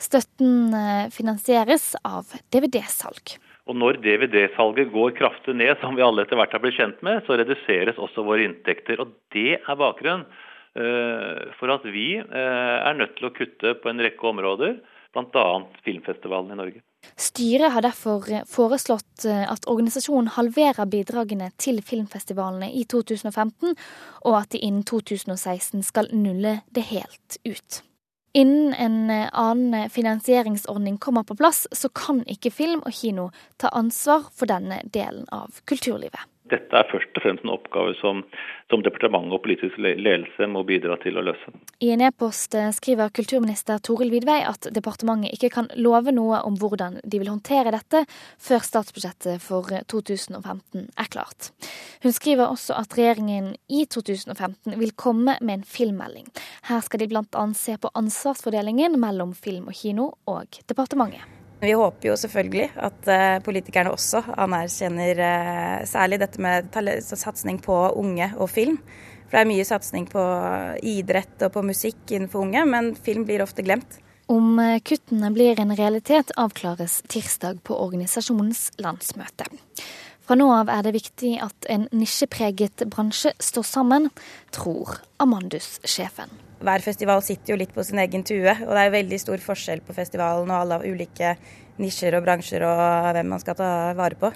Støtten 0.00 0.74
finansieres 1.08 1.94
av 2.04 2.28
DVD-salg. 2.52 3.38
Og 3.64 3.78
Når 3.80 3.96
DVD-salget 4.04 4.90
går 4.92 5.14
kraftig 5.16 5.54
ned, 5.56 5.72
som 5.80 5.96
vi 5.96 6.04
alle 6.04 6.26
etter 6.26 6.36
hvert 6.36 6.52
har 6.52 6.60
blitt 6.60 6.76
kjent 6.76 7.00
med, 7.06 7.22
så 7.24 7.38
reduseres 7.40 7.96
også 7.96 8.26
våre 8.26 8.44
inntekter. 8.44 9.00
Og 9.00 9.14
Det 9.32 9.56
er 9.56 9.80
bakgrunnen 9.80 10.26
for 10.76 11.72
at 11.72 11.86
vi 11.88 12.18
er 12.20 12.98
nødt 12.98 13.14
til 13.16 13.30
å 13.30 13.32
kutte 13.32 13.72
på 13.80 13.88
en 13.88 14.02
rekke 14.04 14.28
områder, 14.28 14.74
bl.a. 15.16 15.46
filmfestivalen 15.84 16.52
i 16.52 16.58
Norge. 16.58 16.82
Styret 17.16 17.72
har 17.72 17.82
derfor 17.82 18.26
eh, 18.32 18.44
foreslått 18.48 19.24
eh, 19.24 19.44
at 19.48 19.66
organisasjonen 19.70 20.32
halverer 20.34 20.88
bidragene 20.90 21.50
til 21.60 21.80
filmfestivalene 21.84 22.68
i 22.74 22.84
2015, 22.84 23.76
og 24.26 24.38
at 24.40 24.52
de 24.52 24.60
innen 24.60 24.84
2016 24.84 25.84
skal 25.86 26.10
nulle 26.12 26.60
det 26.74 26.88
helt 26.90 27.38
ut. 27.46 27.82
Innen 28.36 28.74
en 28.74 29.10
eh, 29.10 29.28
annen 29.32 29.90
finansieringsordning 29.92 30.98
kommer 30.98 31.24
på 31.24 31.38
plass, 31.38 31.64
så 31.72 31.88
kan 31.88 32.24
ikke 32.28 32.52
film 32.52 32.84
og 32.84 32.92
kino 32.92 33.30
ta 33.60 33.72
ansvar 33.72 34.28
for 34.34 34.50
denne 34.50 34.82
delen 34.92 35.24
av 35.32 35.62
kulturlivet. 35.64 36.20
Dette 36.50 36.78
er 36.78 36.86
først 36.90 37.18
og 37.18 37.24
fremst 37.24 37.44
en 37.44 37.52
oppgave 37.54 37.94
som, 38.00 38.22
som 38.70 38.82
departementet 38.86 39.34
og 39.34 39.42
politisk 39.44 39.78
ledelse 39.80 40.48
må 40.50 40.62
bidra 40.68 40.98
til 41.02 41.18
å 41.18 41.24
løse. 41.26 41.52
I 41.82 41.90
en 41.94 42.04
e-post 42.06 42.54
eh, 42.58 42.70
skriver 42.74 43.12
kulturminister 43.16 43.80
Toril 43.84 44.12
Vidvei 44.14 44.38
at 44.46 44.68
departementet 44.74 45.34
ikke 45.34 45.52
kan 45.56 45.70
love 45.80 46.14
noe 46.14 46.42
om 46.46 46.58
hvordan 46.60 47.00
de 47.04 47.20
vil 47.22 47.32
håndtere 47.32 47.74
dette 47.74 48.04
før 48.42 48.64
statsbudsjettet 48.66 49.42
for 49.42 49.74
2015 49.92 50.86
er 50.86 51.10
klart. 51.12 51.50
Hun 52.04 52.14
skriver 52.14 52.46
også 52.46 52.76
at 52.78 52.94
regjeringen 52.98 53.54
i 53.68 53.84
2015 53.90 54.78
vil 54.78 54.94
komme 54.94 55.38
med 55.40 55.60
en 55.60 55.66
filmmelding. 55.66 56.28
Her 56.70 56.84
skal 56.86 57.02
de 57.02 57.10
bl.a. 57.10 57.46
se 57.58 57.78
på 57.80 57.92
ansvarsfordelingen 57.98 59.00
mellom 59.02 59.34
film 59.34 59.72
og 59.72 59.78
kino 59.78 60.12
og 60.30 60.62
departementet. 60.70 61.35
Vi 61.60 61.72
håper 61.72 62.10
jo 62.10 62.16
selvfølgelig 62.20 62.66
at 62.84 63.08
uh, 63.08 63.42
politikerne 63.44 63.92
også 63.94 64.20
anerkjenner 64.36 65.20
uh, 65.20 65.84
særlig 65.88 66.20
dette 66.20 66.42
med 66.42 66.68
satsing 67.08 67.60
på 67.64 67.76
unge 67.96 68.28
og 68.36 68.50
film. 68.52 68.76
For 69.26 69.38
det 69.38 69.42
er 69.42 69.50
mye 69.50 69.66
satsing 69.66 70.06
på 70.10 70.22
idrett 70.86 71.42
og 71.42 71.54
på 71.56 71.64
musikk 71.66 72.12
innenfor 72.12 72.44
unge, 72.44 72.62
men 72.68 72.92
film 72.94 73.24
blir 73.26 73.42
ofte 73.42 73.64
glemt. 73.66 73.98
Om 74.30 74.58
eh, 74.58 74.80
kuttene 74.82 75.30
blir 75.34 75.58
en 75.62 75.74
realitet, 75.78 76.32
avklares 76.38 77.00
tirsdag 77.10 77.60
på 77.66 77.76
organisasjonens 77.78 78.72
landsmøte. 78.82 79.46
Fra 80.26 80.38
nå 80.38 80.48
av 80.50 80.70
er 80.72 80.86
det 80.86 80.96
viktig 80.96 81.36
at 81.42 81.68
en 81.70 81.86
nisjepreget 81.94 82.88
bransje 82.90 83.34
står 83.42 83.66
sammen, 83.66 84.10
tror 84.54 84.98
Amandus-sjefen 85.22 86.45
hver 86.60 86.84
festival 86.84 87.22
sitter 87.24 87.52
jo 87.52 87.58
litt 87.60 87.74
på 87.74 87.84
sin 87.84 88.00
egen 88.00 88.24
tue, 88.26 88.52
og 88.64 88.70
det 88.72 88.82
er 88.82 88.94
veldig 88.94 89.18
stor 89.20 89.42
forskjell 89.42 89.82
på 89.84 89.96
festivalen 89.96 90.50
og 90.50 90.62
alle 90.62 90.78
ulike 90.88 91.34
nisjer 91.82 92.16
og 92.16 92.24
bransjer 92.24 92.64
og 92.64 93.10
hvem 93.16 93.34
man 93.34 93.42
skal 93.42 93.58
ta 93.58 93.70
vare 93.98 94.18
på. 94.20 94.30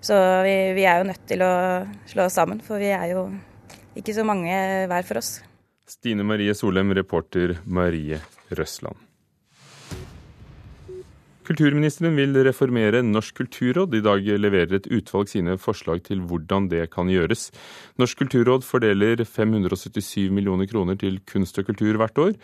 Så 0.00 0.16
vi, 0.46 0.54
vi 0.78 0.86
er 0.88 1.02
jo 1.02 1.10
nødt 1.10 1.26
til 1.28 1.44
å 1.44 1.52
slå 2.08 2.26
oss 2.26 2.38
sammen, 2.40 2.62
for 2.64 2.80
vi 2.80 2.90
er 2.94 3.12
jo 3.12 3.28
ikke 3.98 4.16
så 4.16 4.24
mange 4.26 4.54
hver 4.90 5.06
for 5.06 5.20
oss. 5.20 5.38
Stine 5.90 6.24
Marie 6.26 6.54
Solem, 6.54 6.94
reporter 6.96 7.58
Marie 7.66 8.20
Røsland. 8.54 9.09
Kulturministeren 11.50 12.14
vil 12.14 12.36
reformere 12.46 13.00
Norsk 13.02 13.40
kulturråd. 13.40 13.96
I 13.98 14.04
dag 14.06 14.26
leverer 14.38 14.76
et 14.76 14.84
utvalg 14.86 15.26
sine 15.32 15.56
forslag 15.58 16.04
til 16.06 16.20
hvordan 16.22 16.68
det 16.70 16.84
kan 16.92 17.10
gjøres. 17.10 17.48
Norsk 17.98 18.20
kulturråd 18.20 18.62
fordeler 18.62 19.18
577 19.26 20.30
millioner 20.30 20.70
kroner 20.70 20.94
til 21.00 21.18
kunst 21.26 21.58
og 21.58 21.66
kultur 21.66 21.98
hvert 21.98 22.20
år. 22.22 22.36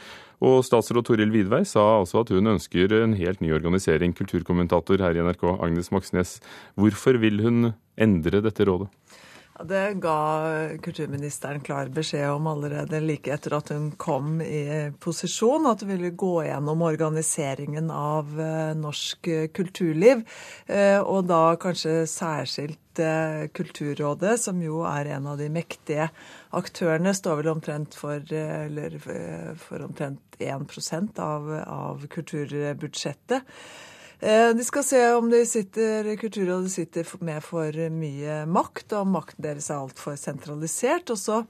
Og 0.42 0.58
statsråd 0.66 1.06
Toril 1.06 1.30
Vidvei 1.30 1.62
sa 1.62 1.84
altså 2.00 2.24
at 2.24 2.32
hun 2.34 2.50
ønsker 2.56 2.96
en 2.98 3.14
helt 3.14 3.44
ny 3.44 3.52
organisering. 3.54 4.10
Kulturkommentator 4.18 4.98
her 4.98 5.14
i 5.14 5.22
NRK, 5.22 5.44
Agnes 5.54 5.92
Moxnes. 5.94 6.40
Hvorfor 6.74 7.22
vil 7.22 7.44
hun 7.46 7.76
endre 7.94 8.42
dette 8.42 8.66
rådet? 8.66 8.90
Det 9.64 9.94
ga 10.04 10.18
kulturministeren 10.84 11.62
klar 11.64 11.88
beskjed 11.88 12.28
om 12.28 12.46
allerede 12.50 13.00
like 13.00 13.32
etter 13.32 13.54
at 13.56 13.70
hun 13.72 13.88
kom 13.96 14.40
i 14.44 14.92
posisjon, 15.00 15.68
at 15.70 15.80
hun 15.80 15.94
ville 15.94 16.10
gå 16.12 16.34
gjennom 16.44 16.82
organiseringen 16.84 17.88
av 17.90 18.34
eh, 18.40 18.74
norsk 18.76 19.30
kulturliv. 19.56 20.26
Eh, 20.66 21.00
og 21.00 21.24
da 21.30 21.56
kanskje 21.60 22.02
særskilt 22.10 22.82
Kulturrådet, 22.96 24.38
som 24.40 24.56
jo 24.64 24.78
er 24.88 25.10
en 25.12 25.26
av 25.28 25.36
de 25.36 25.50
mektige 25.52 26.06
aktørene, 26.56 27.12
står 27.12 27.42
vel 27.42 27.50
omtrent 27.52 27.92
for, 27.92 28.24
eller 28.32 28.96
for 29.60 29.84
omtrent 29.84 30.38
1 30.40 31.20
av, 31.20 31.50
av 31.66 32.06
kulturbudsjettet. 32.08 33.44
Eh, 34.20 34.50
de 34.56 34.64
skal 34.64 34.84
se 34.84 35.00
om 35.12 35.30
de 35.30 35.42
sitter, 35.46 36.16
Kulturrådet 36.16 36.72
sitter 36.72 37.08
med 37.20 37.44
for 37.44 37.76
mye 37.92 38.38
makt, 38.48 38.94
og 38.96 39.10
makten 39.12 39.44
deres 39.44 39.68
er 39.68 39.82
altfor 39.82 40.16
sentralisert. 40.16 41.12
Og 41.12 41.20
så 41.20 41.42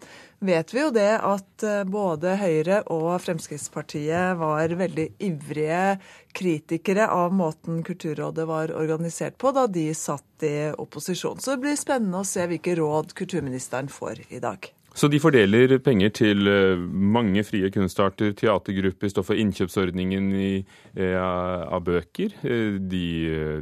vet 0.43 0.75
vi 0.75 0.83
jo 0.83 0.91
det 0.95 1.13
at 1.15 1.67
eh, 1.67 1.85
både 1.87 2.35
Høyre 2.41 2.81
og 2.91 3.13
Fremskrittspartiet 3.23 4.35
var 4.41 4.75
veldig 4.83 5.07
ivrige 5.29 6.01
kritikere 6.37 7.07
av 7.07 7.31
måten 7.33 7.85
Kulturrådet 7.87 8.49
var 8.51 8.75
organisert 8.75 9.39
på 9.39 9.55
da 9.55 9.69
de 9.71 9.93
satt 9.95 10.43
i 10.43 10.73
opposisjon. 10.75 11.39
Så 11.39 11.55
det 11.55 11.63
blir 11.63 11.79
spennende 11.79 12.25
å 12.25 12.27
se 12.27 12.49
hvilke 12.51 12.75
råd 12.81 13.15
kulturministeren 13.15 13.89
får 13.93 14.27
i 14.27 14.43
dag. 14.43 14.76
Så 14.97 15.11
de 15.13 15.19
fordeler 15.21 15.75
penger 15.85 16.13
til 16.17 16.49
eh, 16.49 16.81
mange 16.81 17.43
frie 17.45 17.69
kunstarter, 17.73 18.31
teatergrupper, 18.33 19.11
står 19.13 19.27
for 19.29 19.37
innkjøpsordningen 19.43 20.31
i, 20.41 20.53
eh, 20.97 21.17
av 21.21 21.83
bøker. 21.85 22.33
Eh, 22.41 22.79
de, 22.81 23.03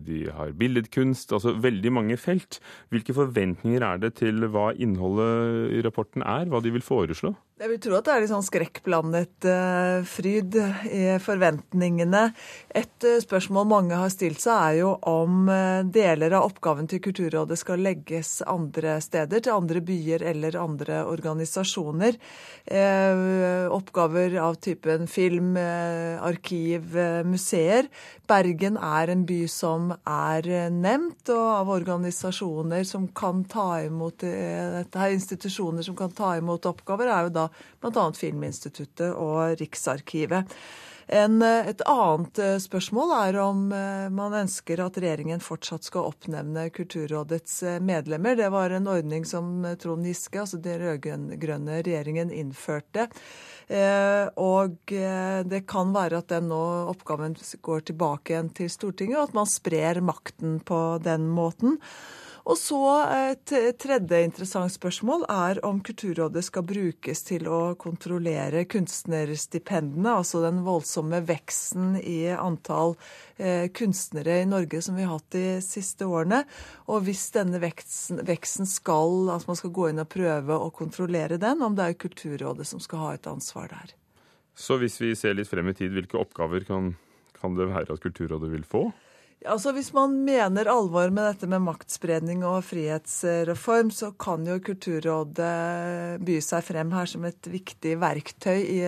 de, 0.07 0.21
har 0.31 0.55
billedkunst, 0.61 1.35
altså 1.35 1.57
veldig 1.59 1.93
mange 1.97 2.19
felt. 2.23 2.61
Hvilke 2.95 3.17
forventninger 3.17 3.83
er 3.83 3.99
det 4.05 4.13
til 4.23 4.47
hva 4.47 4.69
innholdet 4.79 5.75
i 5.75 5.83
rapporten 5.83 6.23
er, 6.23 6.47
hva 6.47 6.63
de 6.63 6.71
vil 6.77 6.87
foreslå? 6.87 7.35
Jeg 7.55 7.71
vil 7.71 7.79
tro 7.79 7.95
at 7.95 8.09
det 8.09 8.11
er 8.11 8.23
litt 8.25 8.31
sånn 8.33 8.43
skrekkblandet 8.43 9.47
uh, 9.47 10.01
fryd 10.11 10.57
i 10.91 11.05
forventningene. 11.23 12.23
Et 12.75 13.07
uh, 13.07 13.21
spørsmål 13.23 13.69
mange 13.71 13.95
har 13.95 14.11
stilt 14.11 14.43
seg, 14.43 14.59
er 14.59 14.79
jo 14.81 14.89
om 15.07 15.47
uh, 15.47 15.87
deler 15.87 16.35
av 16.35 16.49
oppgaven 16.49 16.91
til 16.91 16.99
Kulturrådet 17.05 17.55
skal 17.61 17.85
legges 17.87 18.41
andre 18.51 18.97
steder, 18.99 19.45
til 19.47 19.55
andre 19.55 19.85
byer 19.87 20.25
eller 20.33 20.59
andre 20.59 21.05
organisasjoner. 21.07 22.19
oppgaver 23.71 24.35
av 24.41 24.57
typen 24.59 25.07
film, 25.07 25.55
arkiv, 25.55 26.97
museer. 27.29 27.87
Bergen 28.27 28.79
er 28.81 29.13
en 29.13 29.25
by 29.29 29.41
som 29.53 29.93
er 30.09 30.49
nevnt, 30.73 31.29
og 31.29 31.47
av 31.61 31.73
organisasjoner 31.77 32.87
som 32.89 33.07
kan 33.15 33.45
ta 33.45 33.85
imot 33.85 34.25
dette 34.25 34.99
her, 34.99 35.13
institusjoner 35.13 35.85
som 35.85 35.97
kan 35.99 36.11
ta 36.11 36.35
imot 36.41 36.67
oppgaver, 36.73 37.13
er 37.13 37.29
jo 37.29 37.35
da 37.37 37.45
bl.a. 37.83 38.09
Filminstituttet 38.17 39.13
og 39.13 39.61
Riksarkivet. 39.61 40.59
En, 41.05 41.43
et 41.45 41.83
annet 41.85 42.39
spørsmål 42.65 43.11
er 43.19 43.37
om 43.43 43.59
man 44.17 44.37
ønsker 44.39 44.81
at 44.81 44.97
regjeringen 44.97 45.43
fortsatt 45.45 45.85
skal 45.85 46.07
oppnevne 46.09 46.71
Kulturrådets 46.73 47.59
medlemmer. 47.85 48.39
Det 48.41 48.49
var 48.49 48.73
en 48.73 48.89
ordning 48.89 49.27
som 49.29 49.67
Trond 49.83 50.09
Giske, 50.09 50.41
altså 50.41 50.63
den 50.65 50.81
rød-grønne 50.81 51.83
regjeringen, 51.83 52.33
innførte. 52.33 53.11
Eh, 53.69 54.27
og 54.37 54.93
eh, 54.93 55.41
det 55.49 55.63
kan 55.71 55.95
være 55.95 56.21
at 56.21 56.29
den 56.35 56.51
nå 56.53 56.61
oppgaven 56.93 57.37
går 57.65 57.87
tilbake 57.89 58.35
igjen 58.35 58.51
til 58.57 58.69
Stortinget, 58.73 59.17
og 59.19 59.31
at 59.31 59.39
man 59.39 59.49
sprer 59.49 60.03
makten 60.05 60.59
på 60.67 60.81
den 61.05 61.31
måten. 61.33 61.79
Og 62.45 62.59
så 62.61 62.79
et 63.33 63.53
tredje 63.81 64.19
interessant 64.21 64.69
spørsmål 64.69 65.23
er 65.33 65.61
om 65.65 65.79
Kulturrådet 65.85 66.43
skal 66.45 66.67
brukes 66.69 67.23
til 67.25 67.47
å 67.49 67.61
kontrollere 67.81 68.67
kunstnerstipendene, 68.69 70.13
altså 70.13 70.43
den 70.45 70.61
voldsomme 70.67 71.23
veksten 71.25 71.95
i 72.03 72.19
antall 72.37 72.99
eh, 73.39 73.71
kunstnere 73.73 74.43
i 74.43 74.51
Norge 74.51 74.83
som 74.85 74.99
vi 74.99 75.07
har 75.07 75.17
hatt 75.17 75.31
de 75.33 75.47
siste 75.65 76.05
årene. 76.05 76.43
Og 76.93 77.07
hvis 77.07 77.31
denne 77.33 77.63
veksten, 77.63 78.21
veksten 78.29 78.69
skal, 78.69 79.31
altså 79.33 79.55
man 79.55 79.61
skal 79.63 79.73
gå 79.81 79.89
inn 79.89 80.05
og 80.05 80.13
prøve 80.13 80.61
å 80.61 80.69
kontrollere 80.77 81.41
den, 81.41 81.65
om 81.65 81.79
det 81.79 81.89
er 81.89 81.99
Kulturrådet 82.05 82.69
som 82.69 82.83
skal 82.83 83.07
ha 83.07 83.15
et 83.17 83.31
ansvar 83.31 83.73
der. 83.73 83.97
Så 84.53 84.77
hvis 84.83 85.01
vi 85.01 85.15
ser 85.17 85.33
litt 85.39 85.49
frem 85.49 85.73
i 85.73 85.77
tid, 85.81 85.97
hvilke 85.97 86.21
oppgaver 86.21 86.69
kan, 86.69 86.93
kan 87.41 87.57
det 87.57 87.73
være 87.73 87.97
at 87.97 88.05
Kulturrådet 88.05 88.53
vil 88.53 88.69
få? 88.69 88.91
Altså 89.45 89.75
Hvis 89.77 89.91
man 89.93 90.15
mener 90.25 90.69
alvor 90.73 91.11
med 91.13 91.27
dette 91.27 91.49
med 91.51 91.61
maktspredning 91.67 92.45
og 92.49 92.63
frihetsreform, 92.65 93.91
så 93.93 94.13
kan 94.17 94.47
jo 94.49 94.57
Kulturrådet 94.65 96.21
by 96.25 96.39
seg 96.45 96.65
frem 96.65 96.95
her 96.97 97.11
som 97.11 97.27
et 97.29 97.51
viktig 97.53 97.99
verktøy 98.01 98.63
i, 98.63 98.81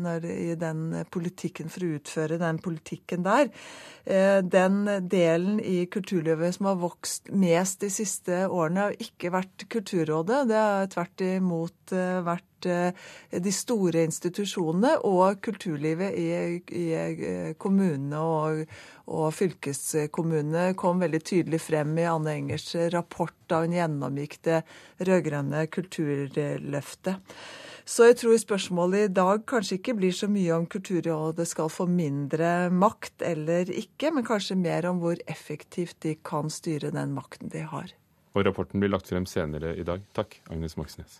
når, 0.00 0.26
i 0.26 0.56
den 0.58 1.04
politikken 1.14 1.70
for 1.70 1.86
å 1.86 1.92
utføre 2.00 2.40
den 2.42 2.58
politikken 2.64 3.22
der. 3.26 3.52
Eh, 4.02 4.40
den 4.42 4.82
delen 5.12 5.60
i 5.62 5.84
kulturlivet 5.86 6.58
som 6.58 6.72
har 6.72 6.80
vokst 6.82 7.30
mest 7.30 7.84
de 7.84 7.92
siste 7.94 8.42
årene, 8.48 8.88
har 8.88 8.98
ikke 8.98 9.30
vært 9.36 9.68
Kulturrådet. 9.70 10.46
Det 10.50 10.58
har 10.58 10.90
tvert 10.90 11.26
imot 11.28 11.94
eh, 11.94 12.18
vært 12.60 12.92
Eh, 13.30 13.40
de 13.40 13.52
store 13.52 14.04
institusjonene 14.04 15.00
og 15.04 15.40
kulturlivet 15.42 16.14
i, 16.16 16.60
i 16.72 16.92
eh, 16.92 17.54
kommunene 17.58 18.18
og, 18.18 18.66
og, 19.06 19.32
fylkeskommunene 19.34 20.74
kom 20.74 21.00
veldig 21.00 21.20
tydelig 21.22 21.60
frem 21.60 21.96
i 21.98 22.08
Anne 22.08 22.36
Engers 22.36 22.74
rapport 22.92 23.34
da 23.48 23.62
hun 23.62 23.72
gjennomgikk 23.72 24.40
det 24.44 24.62
rød-grønne 25.00 25.66
kulturløftet. 25.70 27.16
Så 27.90 28.06
jeg 28.06 28.20
tror 28.20 28.36
spørsmålet 28.38 29.08
i 29.08 29.14
dag 29.14 29.40
kanskje 29.48 29.80
ikke 29.80 29.96
blir 29.98 30.12
så 30.14 30.28
mye 30.30 30.52
om 30.54 30.66
Kulturrådet 30.70 31.48
skal 31.48 31.70
få 31.72 31.88
mindre 31.90 32.68
makt 32.70 33.24
eller 33.26 33.72
ikke, 33.72 34.12
men 34.14 34.22
kanskje 34.22 34.54
mer 34.54 34.86
om 34.86 35.00
hvor 35.02 35.18
effektivt 35.26 35.96
de 36.04 36.14
kan 36.22 36.52
styre 36.52 36.92
den 36.94 37.16
makten 37.16 37.50
de 37.50 37.64
har. 37.66 37.90
Og 38.36 38.46
rapporten 38.46 38.78
blir 38.78 38.92
lagt 38.92 39.10
frem 39.10 39.26
senere 39.26 39.74
i 39.74 39.82
dag. 39.82 40.04
Takk, 40.14 40.38
Agnes 40.52 40.78
Moxnes. 40.78 41.18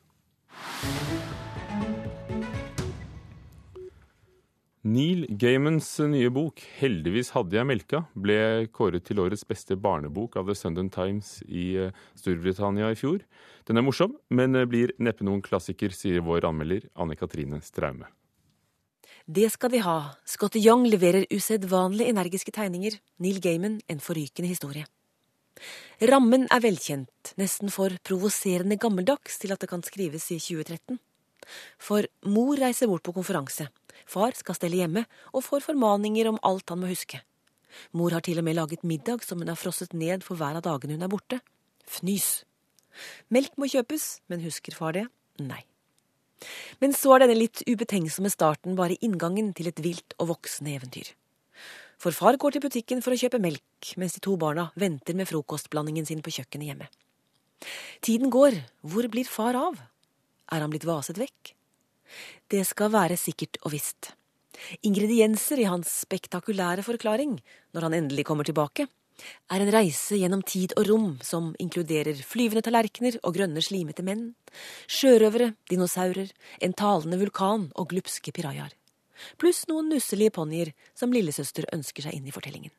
Neil 4.81 5.27
Gaimans 5.29 5.87
nye 6.09 6.31
bok 6.33 6.63
'Heldigvis 6.79 7.35
hadde 7.35 7.59
jeg 7.59 7.69
melka' 7.69 8.01
ble 8.17 8.67
kåret 8.73 9.05
til 9.05 9.21
årets 9.21 9.45
beste 9.45 9.77
barnebok 9.77 10.39
av 10.41 10.49
The 10.49 10.57
Sundan 10.57 10.89
Times 10.89 11.43
i 11.45 11.77
eh, 11.77 11.93
Storbritannia 12.17 12.89
i 12.89 12.97
fjor. 12.97 13.21
Den 13.69 13.77
er 13.77 13.85
morsom, 13.85 14.17
men 14.31 14.57
eh, 14.57 14.65
blir 14.65 14.95
neppe 14.99 15.23
noen 15.23 15.43
klassiker, 15.45 15.93
sier 15.93 16.25
vår 16.25 16.49
anmelder 16.49 16.89
Anne 16.97 17.15
Katrine 17.15 17.61
Straume. 17.61 18.09
Det 19.29 19.51
skal 19.53 19.71
de 19.71 19.83
ha. 19.85 19.99
Scotty 20.25 20.65
Young 20.65 20.89
leverer 20.89 21.29
usedvanlig 21.29 22.09
energiske 22.09 22.51
tegninger. 22.51 22.97
Neil 23.21 23.39
Gaiman 23.45 23.83
en 23.87 24.01
forrykende 24.01 24.49
historie. 24.49 24.89
Rammen 26.11 26.47
er 26.49 26.63
velkjent, 26.65 27.35
nesten 27.41 27.73
for 27.73 27.93
provoserende 28.07 28.79
gammeldags 28.81 29.39
til 29.43 29.53
at 29.53 29.61
det 29.61 29.69
kan 29.69 29.83
skrives 29.85 30.31
i 30.33 30.39
2013. 30.41 31.01
For 31.81 32.07
mor 32.31 32.61
reiser 32.61 32.89
bort 32.89 33.05
på 33.05 33.15
konferanse, 33.17 33.67
far 34.09 34.37
skal 34.39 34.57
stelle 34.57 34.81
hjemme 34.81 35.05
og 35.35 35.45
får 35.45 35.67
formaninger 35.67 36.31
om 36.31 36.41
alt 36.47 36.73
han 36.73 36.81
må 36.81 36.91
huske. 36.91 37.21
Mor 37.93 38.15
har 38.15 38.25
til 38.25 38.41
og 38.41 38.47
med 38.47 38.57
laget 38.59 38.85
middag 38.87 39.25
som 39.27 39.43
hun 39.43 39.51
har 39.53 39.59
frosset 39.59 39.93
ned 39.95 40.25
for 40.27 40.39
hver 40.41 40.59
av 40.59 40.65
dagene 40.67 40.97
hun 40.97 41.07
er 41.07 41.13
borte. 41.13 41.41
Fnys. 41.87 42.45
Melk 43.31 43.57
må 43.59 43.69
kjøpes, 43.71 44.21
men 44.29 44.43
husker 44.45 44.75
far 44.77 44.97
det? 44.97 45.07
Nei. 45.41 45.63
Men 46.81 46.95
så 46.97 47.15
er 47.15 47.25
denne 47.25 47.39
litt 47.39 47.63
ubetenksomme 47.69 48.33
starten 48.33 48.77
bare 48.79 48.99
inngangen 49.05 49.53
til 49.57 49.69
et 49.71 49.83
vilt 49.85 50.17
og 50.19 50.33
voksende 50.35 50.79
eventyr. 50.79 51.13
For 52.01 52.17
far 52.17 52.39
går 52.41 52.55
til 52.55 52.65
butikken 52.65 53.03
for 53.05 53.13
å 53.13 53.19
kjøpe 53.21 53.39
melk, 53.43 53.91
mens 54.01 54.15
de 54.17 54.23
to 54.25 54.33
barna 54.41 54.71
venter 54.81 55.17
med 55.19 55.29
frokostblandingen 55.29 56.07
sin 56.09 56.23
på 56.25 56.33
kjøkkenet 56.33 56.71
hjemme. 56.71 56.87
Tiden 58.01 58.33
går, 58.33 58.57
hvor 58.89 59.09
blir 59.13 59.29
far 59.29 59.59
av? 59.59 59.77
Er 60.49 60.65
han 60.65 60.73
blitt 60.73 60.89
vaset 60.89 61.21
vekk? 61.21 61.53
Det 62.49 62.63
skal 62.65 62.95
være 62.95 63.21
sikkert 63.21 63.61
og 63.61 63.75
visst. 63.77 64.15
Ingredienser 64.81 65.61
i 65.61 65.69
hans 65.69 65.93
spektakulære 66.07 66.85
forklaring, 66.89 67.37
når 67.77 67.87
han 67.87 67.99
endelig 68.01 68.25
kommer 68.33 68.49
tilbake, 68.49 68.89
er 69.53 69.61
en 69.61 69.73
reise 69.77 70.17
gjennom 70.17 70.41
tid 70.41 70.73
og 70.81 70.89
rom 70.89 71.09
som 71.21 71.53
inkluderer 71.61 72.25
flyvende 72.25 72.65
tallerkener 72.65 73.21
og 73.21 73.37
grønne, 73.37 73.61
slimete 73.61 74.05
menn, 74.07 74.31
sjørøvere, 74.89 75.53
dinosaurer, 75.69 76.33
en 76.65 76.73
talende 76.73 77.21
vulkan 77.21 77.69
og 77.77 77.93
glupske 77.93 78.33
pirajaer 78.33 78.80
pluss 79.41 79.67
noen 79.71 79.91
nusselige 79.93 80.35
ponnier 80.37 80.73
som 80.95 81.13
lillesøster 81.15 81.69
ønsker 81.75 82.07
seg 82.07 82.17
inn 82.17 82.29
i 82.29 82.35
fortellingen. 82.35 82.73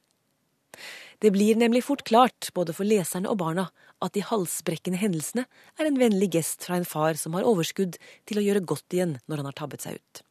Det 1.21 1.29
blir 1.35 1.59
nemlig 1.59 1.83
fort 1.85 2.01
klart, 2.07 2.49
både 2.55 2.73
for 2.73 2.87
leserne 2.87 3.29
og 3.29 3.37
barna, 3.43 3.67
at 4.01 4.15
de 4.15 4.23
halsbrekkende 4.25 4.97
hendelsene 4.97 5.45
er 5.77 5.85
en 5.85 5.99
vennlig 6.01 6.31
gest 6.33 6.65
fra 6.65 6.79
en 6.79 6.87
far 6.87 7.19
som 7.21 7.37
har 7.37 7.45
overskudd 7.45 7.99
til 8.29 8.41
å 8.41 8.45
gjøre 8.45 8.65
godt 8.65 8.95
igjen 8.95 9.19
når 9.29 9.43
han 9.43 9.51
har 9.51 9.57
tabbet 9.59 9.85
seg 9.85 9.99
ut. 9.99 10.23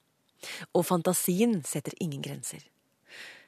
Og 0.75 0.87
fantasien 0.89 1.61
setter 1.69 1.95
ingen 2.03 2.25
grenser. 2.25 2.65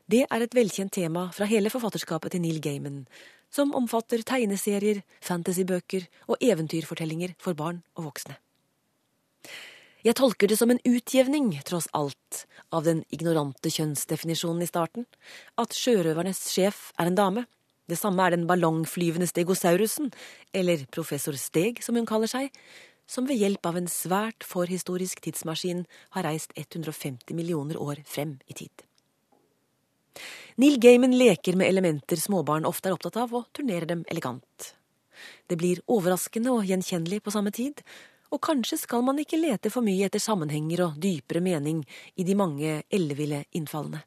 Det 0.07 0.27
er 0.29 0.45
et 0.45 0.55
velkjent 0.55 0.93
tema 0.95 1.29
fra 1.35 1.49
hele 1.51 1.71
forfatterskapet 1.73 2.35
til 2.35 2.43
Neil 2.45 2.61
Gaiman, 2.63 3.05
som 3.53 3.75
omfatter 3.77 4.23
tegneserier, 4.27 5.03
fantasybøker 5.25 6.07
og 6.29 6.41
eventyrfortellinger 6.41 7.35
for 7.43 7.59
barn 7.59 7.83
og 7.97 8.11
voksne. 8.11 8.39
Jeg 10.03 10.17
tolker 10.19 10.51
det 10.51 10.57
som 10.59 10.71
en 10.73 10.81
utjevning, 10.83 11.53
tross 11.63 11.87
alt, 11.95 12.45
av 12.75 12.83
den 12.83 13.05
ignorante 13.15 13.71
kjønnsdefinisjonen 13.71 14.65
i 14.65 14.67
starten, 14.67 15.07
at 15.55 15.77
sjørøvernes 15.79 16.41
sjef 16.51 16.89
er 16.99 17.11
en 17.11 17.19
dame. 17.19 17.45
Det 17.87 18.01
samme 18.01 18.25
er 18.27 18.35
den 18.35 18.49
ballongflyvende 18.51 19.29
stegosaurusen, 19.31 20.11
eller 20.59 20.83
professor 20.91 21.39
Steg, 21.39 21.79
som 21.87 21.95
hun 21.95 22.09
kaller 22.09 22.31
seg, 22.31 22.51
som 23.07 23.29
ved 23.31 23.39
hjelp 23.39 23.67
av 23.69 23.79
en 23.79 23.91
svært 23.91 24.43
forhistorisk 24.47 25.23
tidsmaskin 25.23 25.85
har 26.17 26.27
reist 26.27 26.55
150 26.57 27.37
millioner 27.39 27.79
år 27.79 28.03
frem 28.09 28.41
i 28.51 28.59
tid. 28.59 28.75
Neil 30.59 30.81
Gaiman 30.83 31.15
leker 31.15 31.55
med 31.57 31.71
elementer 31.71 32.19
småbarn 32.19 32.67
ofte 32.67 32.91
er 32.91 32.99
opptatt 32.99 33.23
av, 33.23 33.31
og 33.39 33.47
turnerer 33.55 33.87
dem 33.87 34.03
elegant. 34.11 34.73
Det 35.47 35.59
blir 35.61 35.83
overraskende 35.87 36.51
og 36.51 36.67
gjenkjennelig 36.67 37.23
på 37.23 37.33
samme 37.35 37.55
tid, 37.55 37.85
og 38.33 38.41
kanskje 38.41 38.81
skal 38.81 39.05
man 39.05 39.21
ikke 39.21 39.41
lete 39.41 39.71
for 39.73 39.85
mye 39.85 40.09
etter 40.09 40.23
sammenhenger 40.23 40.87
og 40.87 40.99
dypere 41.01 41.43
mening 41.45 41.83
i 42.17 42.25
de 42.25 42.37
mange 42.39 42.81
elleville 42.93 43.45
innfallene. 43.59 44.01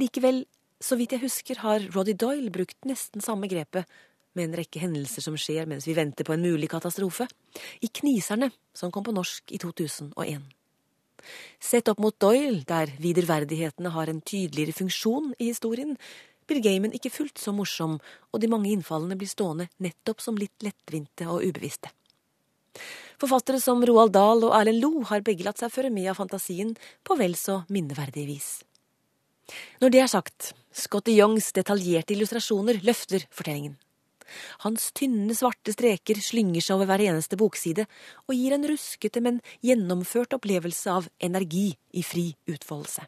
Likevel, 0.00 0.42
så 0.80 0.96
vidt 0.96 1.14
jeg 1.16 1.24
husker, 1.24 1.60
har 1.64 1.84
Roddy 1.94 2.16
Doyle 2.16 2.52
brukt 2.52 2.88
nesten 2.88 3.24
samme 3.24 3.48
grepet 3.48 3.88
med 4.36 4.50
en 4.50 4.58
rekke 4.60 4.80
hendelser 4.82 5.24
som 5.24 5.36
skjer 5.40 5.68
mens 5.68 5.86
vi 5.88 5.96
venter 5.96 6.26
på 6.28 6.34
en 6.34 6.44
mulig 6.44 6.68
katastrofe, 6.72 7.28
i 7.80 7.88
Kniserne, 7.88 8.50
som 8.76 8.92
kom 8.92 9.04
på 9.06 9.14
norsk 9.16 9.52
i 9.56 9.60
2001. 9.62 10.44
Sett 11.60 11.88
opp 11.88 12.00
mot 12.04 12.16
Doyle, 12.20 12.60
der 12.68 12.92
viderverdighetene 13.00 13.92
har 13.94 14.12
en 14.12 14.20
tydeligere 14.20 14.76
funksjon 14.76 15.32
i 15.38 15.50
historien, 15.50 15.96
blir 16.46 16.62
gamen 16.62 16.92
ikke 16.94 17.10
fullt 17.10 17.40
så 17.42 17.52
morsom, 17.56 17.96
og 18.30 18.40
de 18.40 18.50
mange 18.52 18.70
innfallene 18.70 19.16
blir 19.18 19.30
stående 19.30 19.70
nettopp 19.82 20.22
som 20.22 20.36
litt 20.38 20.62
lettvinte 20.62 21.26
og 21.26 21.42
ubevisste. 21.42 21.90
Forfattere 23.20 23.60
som 23.62 23.80
Roald 23.86 24.12
Dahl 24.16 24.44
og 24.44 24.54
Erlend 24.58 24.82
Lo 24.82 25.04
har 25.08 25.24
begge 25.24 25.46
latt 25.46 25.62
seg 25.62 25.72
føre 25.72 25.92
med 25.92 26.10
av 26.12 26.18
fantasien 26.20 26.74
på 27.06 27.16
vel 27.16 27.36
så 27.38 27.62
minneverdig 27.72 28.26
vis. 28.28 28.50
Når 29.80 29.92
det 29.94 30.02
er 30.02 30.10
sagt, 30.10 30.52
Scotty 30.74 31.14
Youngs 31.16 31.52
detaljerte 31.56 32.16
illustrasjoner 32.16 32.82
løfter 32.84 33.24
fortellingen. 33.30 33.76
Hans 34.64 34.90
tynne, 34.96 35.34
svarte 35.38 35.72
streker 35.74 36.18
slynger 36.20 36.64
seg 36.64 36.76
over 36.76 36.90
hver 36.90 37.04
eneste 37.06 37.38
bokside 37.38 37.86
og 38.26 38.34
gir 38.34 38.56
en 38.56 38.66
ruskete, 38.68 39.22
men 39.22 39.38
gjennomført 39.64 40.34
opplevelse 40.36 40.90
av 40.92 41.06
energi 41.22 41.68
i 41.94 42.02
fri 42.04 42.32
utfoldelse. 42.50 43.06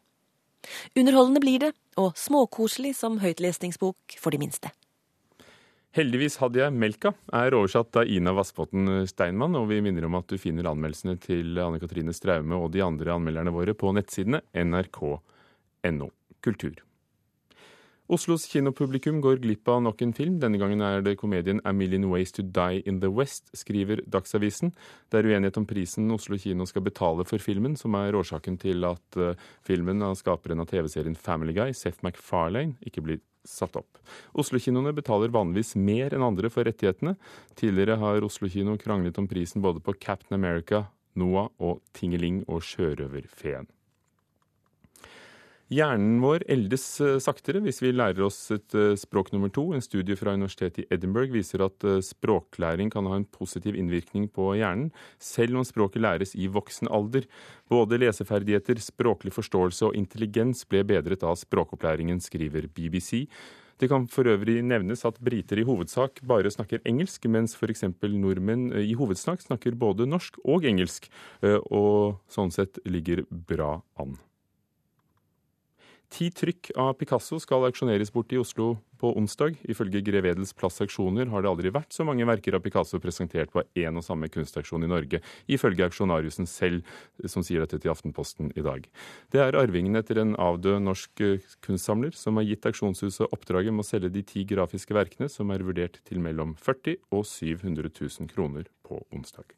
Underholdende 0.97 1.43
blir 1.43 1.63
det, 1.63 1.73
og 1.99 2.15
småkoselig 2.19 2.93
som 2.95 3.19
høytlesningsbok 3.19 4.19
for 4.19 4.31
de 4.31 4.39
minste. 4.41 4.71
Heldigvis 5.97 6.37
hadde 6.37 6.59
jeg 6.61 6.73
melka, 6.77 7.15
er 7.33 7.55
oversatt 7.57 7.97
av 7.97 8.09
Ina 8.09 8.29
Vassbotn 8.37 9.07
Steinmann, 9.09 9.57
og 9.57 9.71
vi 9.71 9.79
minner 9.81 10.05
om 10.05 10.19
at 10.19 10.29
du 10.29 10.37
finner 10.37 10.69
anmeldelsene 10.69 11.17
til 11.23 11.57
Anne 11.57 11.79
Katrine 11.81 12.13
Straume 12.13 12.59
og 12.61 12.69
de 12.75 12.83
andre 12.85 13.15
anmelderne 13.15 13.53
våre 13.55 13.73
på 13.73 13.89
nettsidene 13.97 14.43
nrk.no 14.53 16.11
kultur. 16.45 16.77
Oslos 18.09 18.47
kinopublikum 18.49 19.19
går 19.21 19.41
glipp 19.41 19.69
av 19.69 19.83
nok 19.85 19.99
en 20.01 20.13
film. 20.17 20.39
Denne 20.41 20.57
gangen 20.57 20.81
er 20.81 21.03
det 21.05 21.19
komedien 21.19 21.61
'A 21.61 21.73
Million 21.73 22.07
Ways 22.09 22.31
to 22.33 22.41
Die 22.41 22.81
in 22.85 22.99
the 23.01 23.09
West', 23.09 23.49
skriver 23.53 24.01
Dagsavisen. 24.01 24.73
Det 25.09 25.19
er 25.19 25.29
uenighet 25.29 25.57
om 25.57 25.65
prisen 25.65 26.09
Oslo 26.11 26.37
kino 26.37 26.65
skal 26.65 26.81
betale 26.81 27.25
for 27.25 27.37
filmen, 27.37 27.77
som 27.77 27.93
er 27.93 28.17
årsaken 28.17 28.57
til 28.57 28.83
at 28.83 29.17
uh, 29.17 29.35
filmen 29.61 30.01
av 30.01 30.17
skaperen 30.17 30.59
av 30.59 30.65
TV-serien 30.65 31.15
Family 31.15 31.53
Guy, 31.53 31.71
Seth 31.71 32.01
MacFarlane, 32.01 32.77
ikke 32.81 33.01
blir 33.01 33.21
satt 33.47 33.77
opp. 33.79 33.99
Oslo-kinoene 34.33 34.93
betaler 34.95 35.33
vanligvis 35.33 35.75
mer 35.79 36.15
enn 36.15 36.25
andre 36.25 36.51
for 36.53 36.67
rettighetene. 36.67 37.15
Tidligere 37.59 37.99
har 38.01 38.25
Oslo 38.25 38.49
kino 38.51 38.77
kranglet 38.81 39.19
om 39.21 39.27
prisen 39.29 39.63
både 39.63 39.83
på 39.83 39.95
Captain 39.99 40.37
America, 40.37 40.87
Noah 41.19 41.49
og 41.57 41.83
Tingeling 41.95 42.43
og 42.47 42.63
Sjørøverfeen. 42.65 43.69
Hjernen 45.69 46.15
vår 46.17 46.41
eldes 46.49 46.83
eh, 47.05 47.19
saktere 47.21 47.59
hvis 47.61 47.77
vi 47.83 47.91
lærer 47.93 48.23
oss 48.25 48.39
et 48.55 48.73
eh, 48.73 48.95
språk 48.97 49.27
nummer 49.29 49.51
to. 49.53 49.67
En 49.77 49.83
studie 49.85 50.17
fra 50.17 50.33
universitetet 50.33 50.81
i 50.81 50.85
Edinburgh 50.95 51.29
viser 51.29 51.61
at 51.61 51.85
eh, 51.85 51.99
språklæring 52.01 52.89
kan 52.89 53.05
ha 53.05 53.19
en 53.19 53.27
positiv 53.29 53.75
innvirkning 53.77 54.25
på 54.33 54.55
hjernen, 54.57 54.87
selv 55.21 55.59
om 55.59 55.67
språket 55.67 56.01
læres 56.01 56.33
i 56.33 56.47
voksen 56.49 56.89
alder. 56.89 57.27
Både 57.69 57.99
leseferdigheter, 58.01 58.81
språklig 58.81 59.35
forståelse 59.35 59.91
og 59.91 59.99
intelligens 59.99 60.65
ble 60.65 60.81
bedret 60.89 61.21
av 61.21 61.37
språkopplæringen, 61.37 62.17
skriver 62.17 62.65
BBC. 62.73 63.27
Det 63.79 63.91
kan 63.91 64.07
for 64.09 64.25
øvrig 64.27 64.63
nevnes 64.65 65.05
at 65.05 65.21
briter 65.21 65.61
i 65.61 65.67
hovedsak 65.69 66.23
bare 66.27 66.49
snakker 66.49 66.81
engelsk, 66.89 67.29
mens 67.29 67.53
f.eks. 67.53 67.85
nordmenn 68.09 68.73
i 68.73 68.97
hovedsak 68.97 69.45
snakker 69.45 69.77
både 69.77 70.09
norsk 70.09 70.41
og 70.43 70.65
engelsk, 70.67 71.07
og 71.69 72.17
sånn 72.27 72.51
sett 72.51 72.81
ligger 72.89 73.23
bra 73.29 73.77
an. 74.01 74.17
Ti 76.09 76.31
trykk 76.33 76.71
av 76.81 76.95
Picasso 76.97 77.37
skal 77.37 77.67
auksjoneres 77.67 78.09
bort 78.09 78.31
i 78.33 78.39
Oslo 78.41 78.71
på 78.99 79.11
onsdag. 79.19 79.59
Ifølge 79.69 80.01
Grevedels 80.01 80.55
Plass-auksjoner 80.57 81.29
har 81.29 81.45
det 81.45 81.51
aldri 81.51 81.71
vært 81.75 81.93
så 81.93 82.05
mange 82.07 82.25
verker 82.25 82.57
av 82.57 82.63
Picasso 82.65 82.97
presentert 83.03 83.53
på 83.53 83.61
én 83.77 83.99
og 83.99 84.05
samme 84.05 84.27
kunstauksjon 84.33 84.87
i 84.87 84.89
Norge, 84.89 85.21
ifølge 85.45 85.85
auksjonariusen 85.85 86.49
selv, 86.49 86.81
som 87.29 87.45
sier 87.45 87.61
dette 87.61 87.77
til 87.77 87.93
Aftenposten 87.93 88.49
i 88.57 88.65
dag. 88.65 88.89
Det 89.29 89.43
er 89.45 89.59
arvingen 89.61 90.01
etter 90.01 90.23
en 90.23 90.33
avdød 90.33 90.81
norsk 90.87 91.25
eh, 91.25 91.47
kunstsamler 91.65 92.17
som 92.17 92.41
har 92.41 92.49
gitt 92.49 92.65
auksjonshuset 92.65 93.29
oppdraget 93.29 93.75
med 93.75 93.85
å 93.85 93.89
selge 93.91 94.13
de 94.17 94.25
ti 94.25 94.47
grafiske 94.49 94.97
verkene, 94.97 95.29
som 95.29 95.53
er 95.53 95.65
vurdert 95.67 96.01
til 96.09 96.25
mellom 96.25 96.57
40 96.57 96.97
og 97.13 97.27
700 97.29 97.93
000 97.93 98.33
kroner 98.33 98.65
på 98.81 99.03
onsdag. 99.13 99.53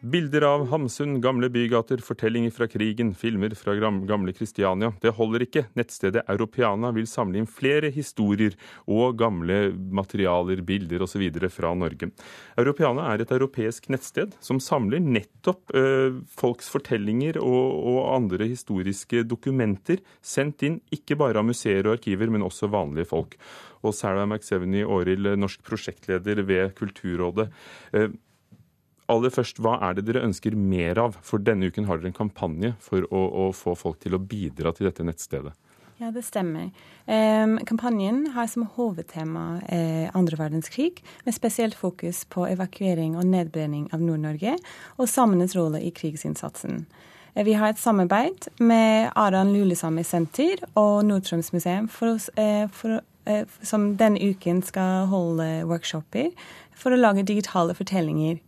Bilder 0.00 0.42
av 0.42 0.68
Hamsun, 0.70 1.16
gamle 1.20 1.48
bygater, 1.50 1.98
fortellinger 1.98 2.52
fra 2.54 2.68
krigen, 2.70 3.08
filmer 3.18 3.50
fra 3.58 3.72
gamle 4.06 4.30
Kristiania. 4.32 4.92
Det 5.02 5.10
holder 5.16 5.42
ikke. 5.42 5.64
Nettstedet 5.74 6.22
Europeana 6.30 6.92
vil 6.94 7.08
samle 7.10 7.40
inn 7.40 7.48
flere 7.50 7.90
historier 7.90 8.54
og 8.86 9.16
gamle 9.18 9.72
materialer, 9.74 10.62
bilder 10.62 11.02
osv. 11.02 11.24
fra 11.50 11.72
Norge. 11.74 12.12
Europeana 12.54 13.08
er 13.10 13.24
et 13.24 13.32
europeisk 13.34 13.88
nettsted 13.90 14.36
som 14.38 14.60
samler 14.62 15.02
nettopp 15.02 15.74
øh, 15.74 16.22
folks 16.30 16.70
fortellinger 16.70 17.40
og, 17.42 17.74
og, 17.90 17.98
andre 18.14 18.46
historiske 18.52 19.24
dokumenter, 19.26 19.98
sendt 20.22 20.62
inn 20.62 20.78
ikke 20.94 21.18
bare 21.18 21.42
av 21.42 21.50
museer 21.50 21.88
og 21.88 21.98
arkiver, 21.98 22.30
men 22.30 22.46
også 22.46 22.70
vanlige 22.70 23.10
folk. 23.10 23.34
Og 23.82 23.98
Sarah 23.98 24.30
McSeveny 24.30 24.86
Aarild, 24.86 25.34
norsk 25.42 25.66
prosjektleder 25.66 26.46
ved 26.46 26.74
Kulturrådet. 26.78 27.50
Øh, 27.98 28.10
aller 29.08 29.32
først, 29.32 29.60
hva 29.64 29.78
er 29.88 29.96
det 29.96 30.06
dere 30.08 30.24
ønsker 30.26 30.56
mer 30.58 31.00
av? 31.00 31.16
For 31.24 31.42
denne 31.42 31.70
uken 31.70 31.88
har 31.88 32.00
dere 32.00 32.12
en 32.12 32.18
kampanje 32.18 32.74
for 32.84 33.06
å, 33.08 33.24
å 33.48 33.48
få 33.56 33.74
folk 33.78 34.00
til 34.04 34.16
å 34.16 34.22
bidra 34.22 34.74
til 34.76 34.88
dette 34.90 35.06
nettstedet. 35.06 35.54
Ja, 35.98 36.12
det 36.14 36.22
stemmer. 36.22 36.68
Um, 37.10 37.56
kampanjen 37.66 38.28
har 38.36 38.46
som 38.46 38.68
hovedtema 38.76 39.58
eh, 39.66 40.14
verdenskrig, 40.14 41.02
med 41.26 41.34
spesielt 41.34 41.74
fokus 41.74 42.22
på 42.30 42.46
evakuering 42.46 43.16
og 43.18 43.26
nedbrenning 43.26 43.88
av 43.90 44.04
Nord-Norge 44.04 44.54
og 44.96 45.08
samenes 45.10 45.56
rolle 45.58 45.82
i 45.82 45.90
krigsinnsatsen. 45.90 46.84
Eh, 47.34 47.44
vi 47.44 47.56
har 47.58 47.72
et 47.72 47.82
samarbeid 47.82 48.46
med 48.60 49.10
Aran 49.16 49.50
Lulesami 49.52 50.04
Senter 50.06 50.62
og 50.76 51.04
Nord-Troms 51.08 51.52
museum 51.52 51.88
for 51.88 52.14
oss, 52.14 52.28
eh, 52.36 52.68
for, 52.68 53.00
eh, 53.26 53.44
som 53.62 53.96
denne 53.96 54.22
uken 54.22 54.62
skal 54.62 55.06
holde 55.06 55.66
workshoper 55.66 56.30
for 56.74 56.92
å 56.92 57.00
lage 57.00 57.26
digitale 57.26 57.74
fortellinger 57.74 58.38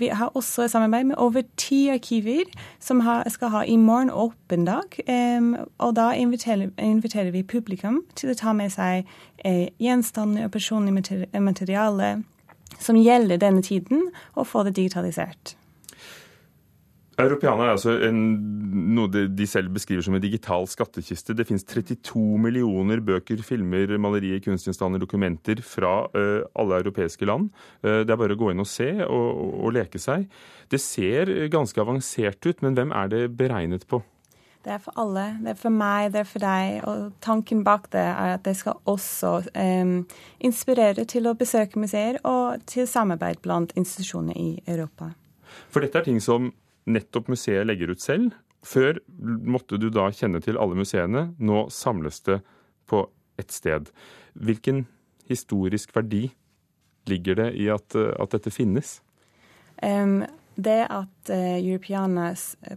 vi 0.00 0.08
har 0.08 0.32
også 0.34 0.62
et 0.62 0.70
samarbeid 0.70 1.04
med 1.04 1.16
over 1.22 1.42
ti 1.56 1.88
arkiver 1.88 2.50
som 2.80 3.00
skal 3.28 3.48
ha 3.48 3.62
i 3.62 3.76
morgen 3.76 4.10
åpen 4.10 4.64
dag. 4.64 4.98
og 5.78 5.96
da 5.96 6.10
inviterer, 6.12 7.30
vi 7.30 7.42
publikum 7.42 8.02
til 8.16 8.30
å 8.30 8.34
ta 8.34 8.52
med 8.52 8.70
seg 8.74 9.06
eh, 9.44 9.68
gjenstander 9.80 10.44
og 10.44 10.52
personlig 10.52 10.92
materiale 11.40 12.22
som 12.80 12.96
gjelder 12.96 13.36
denne 13.36 13.62
tiden, 13.62 14.10
og 14.34 14.46
få 14.46 14.64
det 14.66 14.76
digitalisert. 14.76 15.56
Europeana 17.20 17.66
er 17.66 17.74
altså 17.74 17.92
en, 18.06 18.20
noe 18.96 19.10
de 19.12 19.46
selv 19.48 19.72
beskriver 19.74 20.04
som 20.04 20.14
en 20.16 20.22
digital 20.22 20.64
skattkiste. 20.70 21.34
Det 21.36 21.44
finnes 21.48 21.66
32 21.68 22.22
millioner 22.40 23.02
bøker, 23.04 23.42
filmer, 23.44 23.92
malerier, 24.00 24.40
kunstgjenstander, 24.44 25.02
dokumenter 25.02 25.60
fra 25.66 26.06
uh, 26.16 26.40
alle 26.56 26.80
europeiske 26.80 27.28
land. 27.28 27.50
Uh, 27.84 28.00
det 28.06 28.14
er 28.14 28.20
bare 28.22 28.36
å 28.36 28.40
gå 28.40 28.52
inn 28.52 28.64
og 28.64 28.70
se 28.70 28.88
og, 29.04 29.28
og, 29.28 29.52
og, 29.58 29.74
leke 29.76 30.00
seg. 30.00 30.24
Det 30.72 30.80
ser 30.80 31.34
ganske 31.52 31.84
avansert 31.84 32.40
ut, 32.48 32.64
men 32.64 32.78
hvem 32.78 32.96
er 32.96 33.12
det 33.12 33.22
beregnet 33.36 33.84
på? 33.90 34.00
Det 34.62 34.76
er 34.76 34.80
for 34.80 34.94
alle. 35.02 35.26
Det 35.42 35.52
er 35.52 35.58
for 35.58 35.74
meg, 35.74 36.12
det 36.14 36.22
er 36.22 36.28
for 36.32 36.46
deg. 36.46 36.80
Og 36.88 37.12
tanken 37.20 37.64
bak 37.66 37.90
det 37.92 38.06
er 38.06 38.36
at 38.38 38.44
det 38.46 38.54
skal 38.56 38.78
også 38.88 39.34
um, 39.52 39.96
inspirere 40.40 41.04
til 41.10 41.26
å 41.26 41.36
besøke 41.36 41.82
museer 41.82 42.22
og 42.22 42.62
til 42.70 42.86
samarbeid 42.88 43.42
blant 43.42 43.74
institusjoner 43.76 44.38
i 44.38 44.50
Europa. 44.64 45.10
For 45.68 45.84
dette 45.84 45.98
er 45.98 46.06
ting 46.06 46.22
som 46.22 46.52
nettopp 46.84 47.30
museet 47.32 47.66
legger 47.66 47.92
ut 47.92 48.02
selv. 48.02 48.32
Før 48.62 49.00
måtte 49.18 49.78
du 49.80 49.88
da 49.90 50.06
kjenne 50.14 50.40
til 50.42 50.58
alle 50.60 50.78
museene. 50.78 51.32
Nå 51.38 51.66
samles 51.74 52.20
det 52.28 52.40
på 52.90 53.04
ett 53.40 53.50
sted. 53.50 53.90
Hvilken 54.34 54.84
historisk 55.28 55.96
verdi 55.96 56.28
ligger 57.10 57.34
det 57.34 57.50
i 57.58 57.68
at, 57.72 57.96
at 57.96 58.34
dette 58.34 58.52
finnes? 58.54 59.00
Um, 59.82 60.22
det 60.54 60.84
at 60.92 61.32
uh, 61.32 61.58
Europeanas 61.58 62.52
uh, 62.68 62.76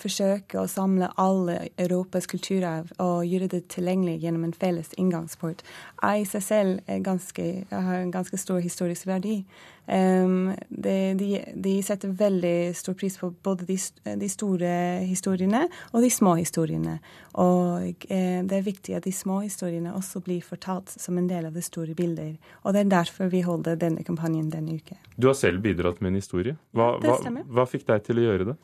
forsøker 0.00 0.62
å 0.62 0.68
samle 0.68 1.08
alle 1.20 1.70
Europas 1.80 2.26
kulturarv 2.28 2.90
og 3.00 3.22
gjøre 3.28 3.48
det 3.54 3.62
tilgjengelig 3.72 4.18
gjennom 4.24 4.48
en 4.48 4.56
felles 4.56 4.90
inngangsport, 4.98 5.62
er 6.02 6.20
i 6.20 6.26
seg 6.28 6.44
selv 6.44 6.90
ganske, 7.06 7.46
har 7.70 8.00
en 8.00 8.12
ganske 8.12 8.40
stor 8.40 8.60
historisk 8.64 9.06
verdi. 9.08 9.44
Um, 9.86 10.52
de, 10.68 11.14
de, 11.18 11.28
de, 11.54 11.72
setter 11.82 12.12
veldig 12.14 12.76
stor 12.78 12.94
pris 12.94 13.16
på 13.18 13.32
både 13.42 13.66
de, 13.66 13.76
de, 14.20 14.28
store 14.30 14.70
historiene 15.02 15.64
og 15.90 16.04
de 16.04 16.10
små 16.14 16.36
historiene. 16.38 16.98
Og 17.42 18.06
eh, 18.06 18.40
det 18.46 18.60
er 18.60 18.66
viktig 18.66 18.94
at 18.94 19.08
de 19.08 19.14
små 19.14 19.40
historiene 19.42 19.94
også 19.96 20.22
blir 20.22 20.44
fortalt 20.46 20.94
som 20.94 21.18
en 21.18 21.26
del 21.30 21.48
av 21.48 21.58
det 21.58 21.64
store 21.66 21.96
bildet. 21.98 22.38
Og 22.62 22.76
det 22.76 22.84
er 22.84 22.94
derfor 22.94 23.32
vi 23.32 23.42
holder 23.46 23.80
denne 23.80 24.06
kampanjen 24.06 24.52
denne 24.52 24.78
uke. 24.78 25.00
Du 25.16 25.26
har 25.30 25.38
selv 25.38 25.64
bidratt 25.64 26.00
med 26.00 26.14
en 26.14 26.22
historie. 26.22 26.58
Hva, 26.76 26.92
hva, 27.02 27.18
hva 27.50 27.66
fikk 27.66 27.88
deg 27.90 28.06
til 28.06 28.22
å 28.22 28.28
gjøre 28.28 28.52
det? 28.52 28.58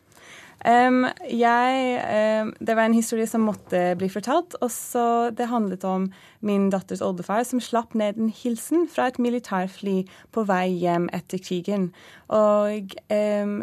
Um, 0.64 1.04
jeg, 1.28 1.98
um, 2.42 2.48
det 2.64 2.74
var 2.74 2.88
en 2.88 2.96
historie 2.96 3.26
som 3.28 3.44
måtte 3.46 3.92
bli 4.00 4.08
fortalt. 4.10 4.56
og 4.60 4.70
så 4.72 5.30
Det 5.30 5.46
handlet 5.46 5.84
om 5.84 6.08
min 6.40 6.70
datters 6.70 7.02
oldefar 7.02 7.44
som 7.44 7.60
slapp 7.60 7.94
ned 7.94 8.16
en 8.16 8.32
hilsen 8.32 8.88
fra 8.88 9.06
et 9.06 9.18
militærfly 9.18 10.06
på 10.32 10.46
vei 10.48 10.72
hjem 10.80 11.05
etter 11.14 11.38
krigen. 11.42 11.90
Og 12.32 12.94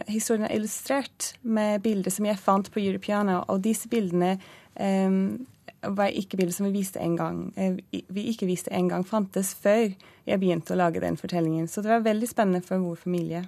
Historien 0.08 0.46
er 0.48 0.56
illustrert 0.56 1.34
med 1.42 1.82
bilder 1.84 2.14
som 2.14 2.28
jeg 2.28 2.40
fant 2.40 2.70
på 2.72 2.82
Europeana, 2.84 3.42
og 3.48 3.64
disse 3.66 3.90
bildene 3.92 4.38
var 5.92 6.14
ikke 6.16 6.38
bilder 6.38 6.56
som 6.56 6.68
vi 6.68 6.78
viste 6.78 7.02
en 7.02 7.16
gang, 7.18 7.40
eh, 7.58 7.76
vi 7.92 8.28
ikke 8.32 8.48
viste 8.48 8.72
en 8.74 8.90
gang 8.90 9.04
fantes 9.08 9.54
før 9.54 9.92
jeg 10.26 10.40
begynte 10.40 10.74
å 10.74 10.80
lage 10.80 11.02
den 11.04 11.18
fortellingen. 11.20 11.68
Så 11.68 11.84
det 11.84 11.92
var 11.92 12.06
veldig 12.06 12.30
spennende 12.30 12.64
for 12.64 12.80
vår 12.80 12.96
familie. 13.04 13.48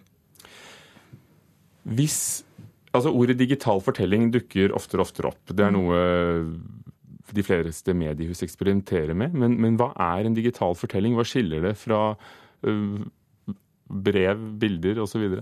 Hvis 1.83 2.43
Altså, 2.95 3.11
Ordet 3.11 3.35
digital 3.35 3.81
fortelling 3.83 4.29
dukker 4.31 4.71
oftere 4.71 5.01
og 5.01 5.09
oftere 5.09 5.27
opp. 5.27 5.49
Det 5.51 5.59
er 5.59 5.73
mm. 5.73 5.75
noe 5.75 7.33
de 7.35 7.43
fleste 7.43 7.91
mediehus 7.91 8.39
eksperimenterer 8.45 9.11
med. 9.13 9.33
Men, 9.35 9.57
men, 9.59 9.75
hva 9.75 9.89
er 9.99 10.23
en 10.23 10.37
digital 10.37 10.77
fortelling? 10.79 11.17
Hva 11.17 11.25
skiller 11.27 11.59
det 11.59 11.73
fra 11.75 12.15
uh, 12.15 13.01
brev, 13.95 14.41
bilder 14.59 15.01
osv.? 15.03 15.39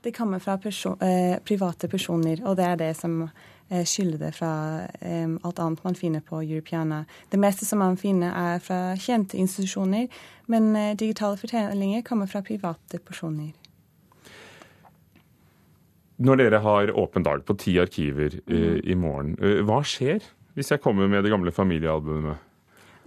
Det 0.00 0.12
kommer 0.14 0.38
fra 0.38 0.56
perso 0.62 0.94
eh, 1.02 1.38
private 1.44 1.88
personer, 1.90 2.42
og 2.46 2.56
det 2.56 2.64
er 2.64 2.76
det 2.78 2.92
som 2.96 3.24
eh, 3.24 3.82
skiller 3.82 4.20
det 4.20 4.30
fra 4.36 4.52
eh, 5.00 5.26
alt 5.26 5.58
annet 5.58 5.82
man 5.84 5.98
finner 5.98 6.22
på 6.22 6.42
Europeana. 6.44 7.02
Det 7.30 7.40
meste 7.40 7.66
som 7.66 7.82
man 7.82 7.98
finner, 7.98 8.30
er 8.30 8.62
fra 8.62 8.94
kjente 8.94 9.38
institusjoner, 9.38 10.06
men 10.46 10.70
digitale 10.96 11.36
fortellinger 11.36 12.06
kommer 12.06 12.30
fra 12.30 12.44
private 12.46 13.02
personer. 13.02 13.50
Når 16.18 16.40
dere 16.40 16.62
har 16.62 16.90
åpen 16.98 17.22
dag 17.26 17.44
på 17.46 17.54
ti 17.58 17.76
arkiver 17.78 18.40
mm. 18.46 18.80
i 18.90 18.94
morgen, 18.98 19.36
hva 19.66 19.82
skjer 19.86 20.24
hvis 20.58 20.72
jeg 20.72 20.82
kommer 20.82 21.06
med 21.06 21.22
det 21.22 21.30
gamle 21.30 21.52
familiealbumet? 21.54 22.47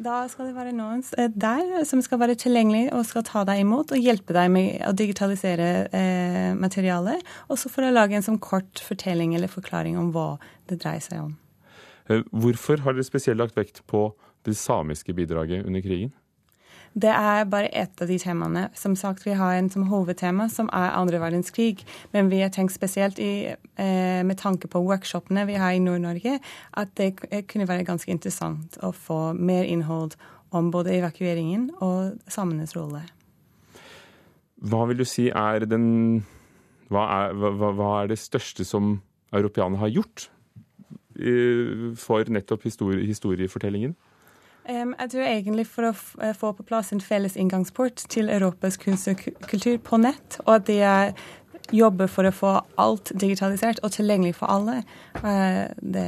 Da 0.01 0.23
skal 0.31 0.49
det 0.49 0.55
være 0.55 0.73
noen 0.73 1.03
eh, 1.19 1.29
der 1.29 1.83
som 1.85 2.01
skal 2.01 2.21
være 2.23 2.37
tilgjengelig 2.39 2.87
og 2.95 3.05
skal 3.05 3.25
ta 3.27 3.43
deg 3.45 3.61
imot 3.61 3.93
og 3.93 4.01
hjelpe 4.01 4.33
deg 4.33 4.49
med 4.53 4.81
å 4.87 4.93
digitalisere 4.97 5.67
eh, 5.93 6.51
materialet. 6.57 7.21
Også 7.53 7.69
for 7.69 7.85
å 7.85 7.93
lage 7.93 8.17
en 8.17 8.25
sånn 8.25 8.41
kort 8.41 8.81
fortelling 8.81 9.35
eller 9.37 9.51
forklaring 9.51 9.99
om 10.01 10.09
hva 10.15 10.33
det 10.71 10.79
dreier 10.81 11.03
seg 11.05 11.21
om. 11.27 11.35
Eh, 12.09 12.25
hvorfor 12.33 12.81
har 12.85 12.97
dere 12.97 13.05
spesielt 13.05 13.41
lagt 13.43 13.59
vekt 13.59 13.83
på 13.91 14.07
det 14.47 14.57
samiske 14.57 15.13
bidraget 15.13 15.67
under 15.69 15.85
krigen? 15.85 16.15
Det 16.93 17.09
er 17.09 17.45
bare 17.47 17.69
ett 17.71 18.01
av 18.01 18.07
de 18.07 18.17
temaene. 18.19 18.65
Som 18.75 18.95
sagt, 18.95 19.25
Vi 19.25 19.33
har 19.33 19.53
en 19.53 19.69
som 19.69 19.87
hovedtema 19.87 20.49
som 20.49 20.69
er 20.73 20.91
andre 20.91 21.19
verdenskrig. 21.19 21.85
Men 22.11 22.29
vi 22.29 22.41
har 22.41 22.49
tenkt 22.49 22.73
spesielt 22.73 23.19
i, 23.19 23.55
eh, 23.77 24.23
med 24.23 24.37
tanke 24.37 24.67
på 24.67 24.83
workshopene 24.83 25.45
vi 25.45 25.53
har 25.53 25.71
i 25.71 25.79
Nord-Norge, 25.79 26.39
at 26.73 26.95
det 26.95 27.15
kunne 27.47 27.67
være 27.67 27.85
ganske 27.85 28.11
interessant 28.11 28.77
å 28.83 28.91
få 28.91 29.33
mer 29.33 29.63
innhold 29.63 30.15
om 30.51 30.71
både 30.71 30.91
evakueringen 30.91 31.69
og 31.81 32.19
samenes 32.27 32.75
rolle. 32.75 33.03
Hva 34.61 34.85
vil 34.87 34.97
du 34.97 35.05
si 35.05 35.29
er 35.29 35.65
den 35.65 36.25
Hva 36.91 37.29
er, 37.29 37.33
hva, 37.33 37.71
hva 37.71 38.03
er 38.03 38.07
det 38.07 38.19
største 38.19 38.65
som 38.65 39.01
europeerne 39.31 39.77
har 39.77 39.87
gjort 39.87 40.29
for 41.95 42.23
nettopp 42.27 42.63
historie, 42.63 43.05
historiefortellingen? 43.07 43.95
Jeg 44.69 45.09
tror 45.09 45.25
egentlig 45.25 45.65
for 45.67 45.89
å 45.89 45.91
eh, 46.21 46.35
få 46.37 46.51
på 46.53 46.65
plass 46.67 46.91
en 46.93 47.01
felles 47.01 47.37
inngangsport 47.39 48.03
til 48.13 48.29
Europas 48.29 48.77
kunst 48.81 49.09
og 49.09 49.23
kultur 49.49 49.79
på 49.81 49.97
nett, 50.01 50.37
og 50.45 50.59
at 50.59 50.67
de 50.69 50.77
jobber 51.75 52.09
for 52.11 52.27
å 52.27 52.33
få 52.35 52.53
alt 52.81 53.13
digitalisert 53.15 53.81
og 53.85 53.93
tilgjengelig 53.95 54.35
for 54.39 54.51
alle, 54.53 54.81
eh, 55.23 55.65
det 55.81 56.07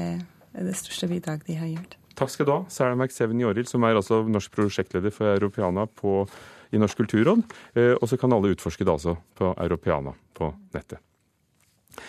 er 0.53 0.67
det 0.69 0.75
største 0.77 1.09
bidraget 1.09 1.47
de 1.49 1.57
har 1.59 1.71
gjort. 1.71 1.97
Takk 2.13 2.29
skal 2.29 2.45
du 2.45 2.53
ha, 2.53 2.59
Sarah 2.69 2.97
McSeven 2.97 3.41
Joril, 3.41 3.65
som 3.65 3.85
er 3.87 3.97
altså 3.97 4.21
norsk 4.29 4.53
prosjektleder 4.53 5.13
for 5.13 5.31
Europeana 5.33 5.87
på, 5.89 6.27
i 6.73 6.81
Norsk 6.81 7.01
kulturråd. 7.01 7.41
Eh, 7.73 7.95
og 7.95 8.05
så 8.09 8.19
kan 8.21 8.35
alle 8.35 8.53
utforske 8.53 8.85
det 8.85 8.93
altså 8.93 9.17
på 9.39 9.49
Europeana 9.65 10.13
på 10.37 10.51
nettet. 10.75 11.01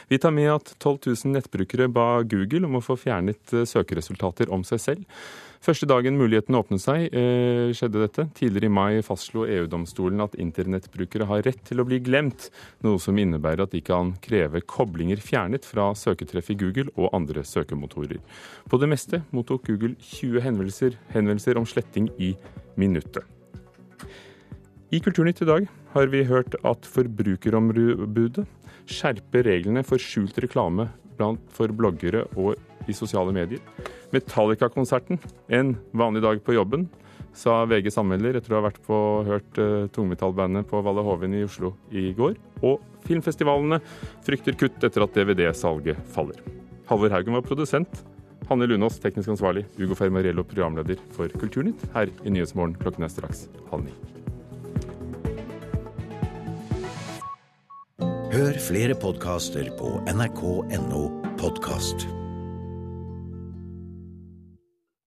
Vi 0.09 0.17
tar 0.17 0.33
med 0.33 0.49
at 0.49 0.71
12 0.79 1.11
000 1.13 1.33
nettbrukere 1.35 1.91
ba 1.93 2.23
Google 2.25 2.65
om 2.69 2.79
å 2.79 2.85
få 2.85 2.97
fjernet 2.97 3.53
søkeresultater 3.69 4.53
om 4.53 4.65
seg 4.65 4.81
selv. 4.81 5.25
Første 5.65 5.87
dagen 5.89 6.19
muligheten 6.21 6.59
åpnet 6.59 6.83
seg, 6.83 7.07
eh, 7.17 7.71
skjedde 7.73 8.03
dette. 8.03 8.27
Tidligere 8.37 8.69
i 8.69 8.75
mai 8.77 9.01
fastslo 9.01 9.47
EU-domstolen 9.49 10.21
at 10.21 10.35
internettbrukere 10.37 11.25
har 11.25 11.41
rett 11.41 11.63
til 11.65 11.81
å 11.81 11.87
bli 11.89 12.03
glemt, 12.05 12.51
noe 12.85 12.99
som 13.01 13.17
innebærer 13.17 13.63
at 13.63 13.71
de 13.73 13.81
kan 13.81 14.13
kreve 14.21 14.61
koblinger 14.61 15.17
fjernet 15.17 15.65
fra 15.65 15.95
søketreff 15.97 16.51
i 16.51 16.59
Google 16.61 16.93
og 16.99 17.15
andre 17.17 17.41
søkemotorer. 17.41 18.21
På 18.69 18.79
det 18.79 18.91
meste 18.93 19.23
mottok 19.33 19.65
Google 19.65 19.97
20 19.97 20.45
henvendelser, 20.45 20.99
henvendelser 21.15 21.57
om 21.57 21.65
sletting 21.65 22.11
i 22.21 22.35
minuttet. 22.77 23.25
I 24.93 25.01
Kulturnytt 25.01 25.41
i 25.41 25.49
dag 25.49 25.67
har 25.95 26.07
vi 26.13 26.27
hørt 26.29 26.55
at 26.63 26.85
Forbrukerombudet 26.85 28.45
skjerper 28.85 29.49
reglene 29.49 29.83
for 29.83 29.97
skjult 29.97 30.37
reklame 30.45 30.91
for 31.17 31.73
bloggere 31.73 32.27
og 32.37 32.61
i 32.89 32.97
sosiale 32.97 33.33
medier. 33.35 33.63
Metallica-konserten, 34.15 35.21
en 35.49 35.75
vanlig 35.93 36.23
dag 36.25 36.43
på 36.45 36.57
jobben, 36.57 36.89
sa 37.35 37.65
VG 37.67 37.91
Sammelder 37.91 38.39
etter 38.39 38.55
å 38.55 38.61
ha 38.61 38.69
vært 38.69 38.81
på 38.87 38.97
hørt 39.27 39.59
uh, 39.59 39.87
tungmetallbandet 39.95 40.69
på 40.71 40.81
Valle 40.87 41.03
Hovin 41.05 41.35
i 41.35 41.45
Oslo 41.47 41.75
i 41.91 42.13
går. 42.17 42.37
Og 42.63 42.83
filmfestivalene 43.09 43.81
frykter 44.25 44.57
kutt 44.59 44.87
etter 44.87 45.05
at 45.05 45.19
DVD-salget 45.19 45.99
faller. 46.15 46.39
Halvor 46.89 47.15
Haugen 47.15 47.35
var 47.37 47.47
produsent. 47.47 48.05
Hanne 48.49 48.69
Lunås, 48.69 49.01
teknisk 49.01 49.33
ansvarlig. 49.35 49.65
Ugo 49.81 49.97
Fermarello, 49.99 50.45
programleder 50.45 51.01
for 51.17 51.33
Kulturnytt, 51.41 51.87
her 51.95 52.13
i 52.25 52.35
Nyhetsmorgen 52.35 52.77
klokken 52.81 53.09
er 53.09 53.13
straks 53.13 53.47
halv 53.71 53.89
ni. 53.89 53.95
Hør 58.35 58.59
flere 58.59 58.97
podkaster 58.99 59.71
på 59.79 59.95
nrk.no 60.11 61.07
podkast. 61.39 62.09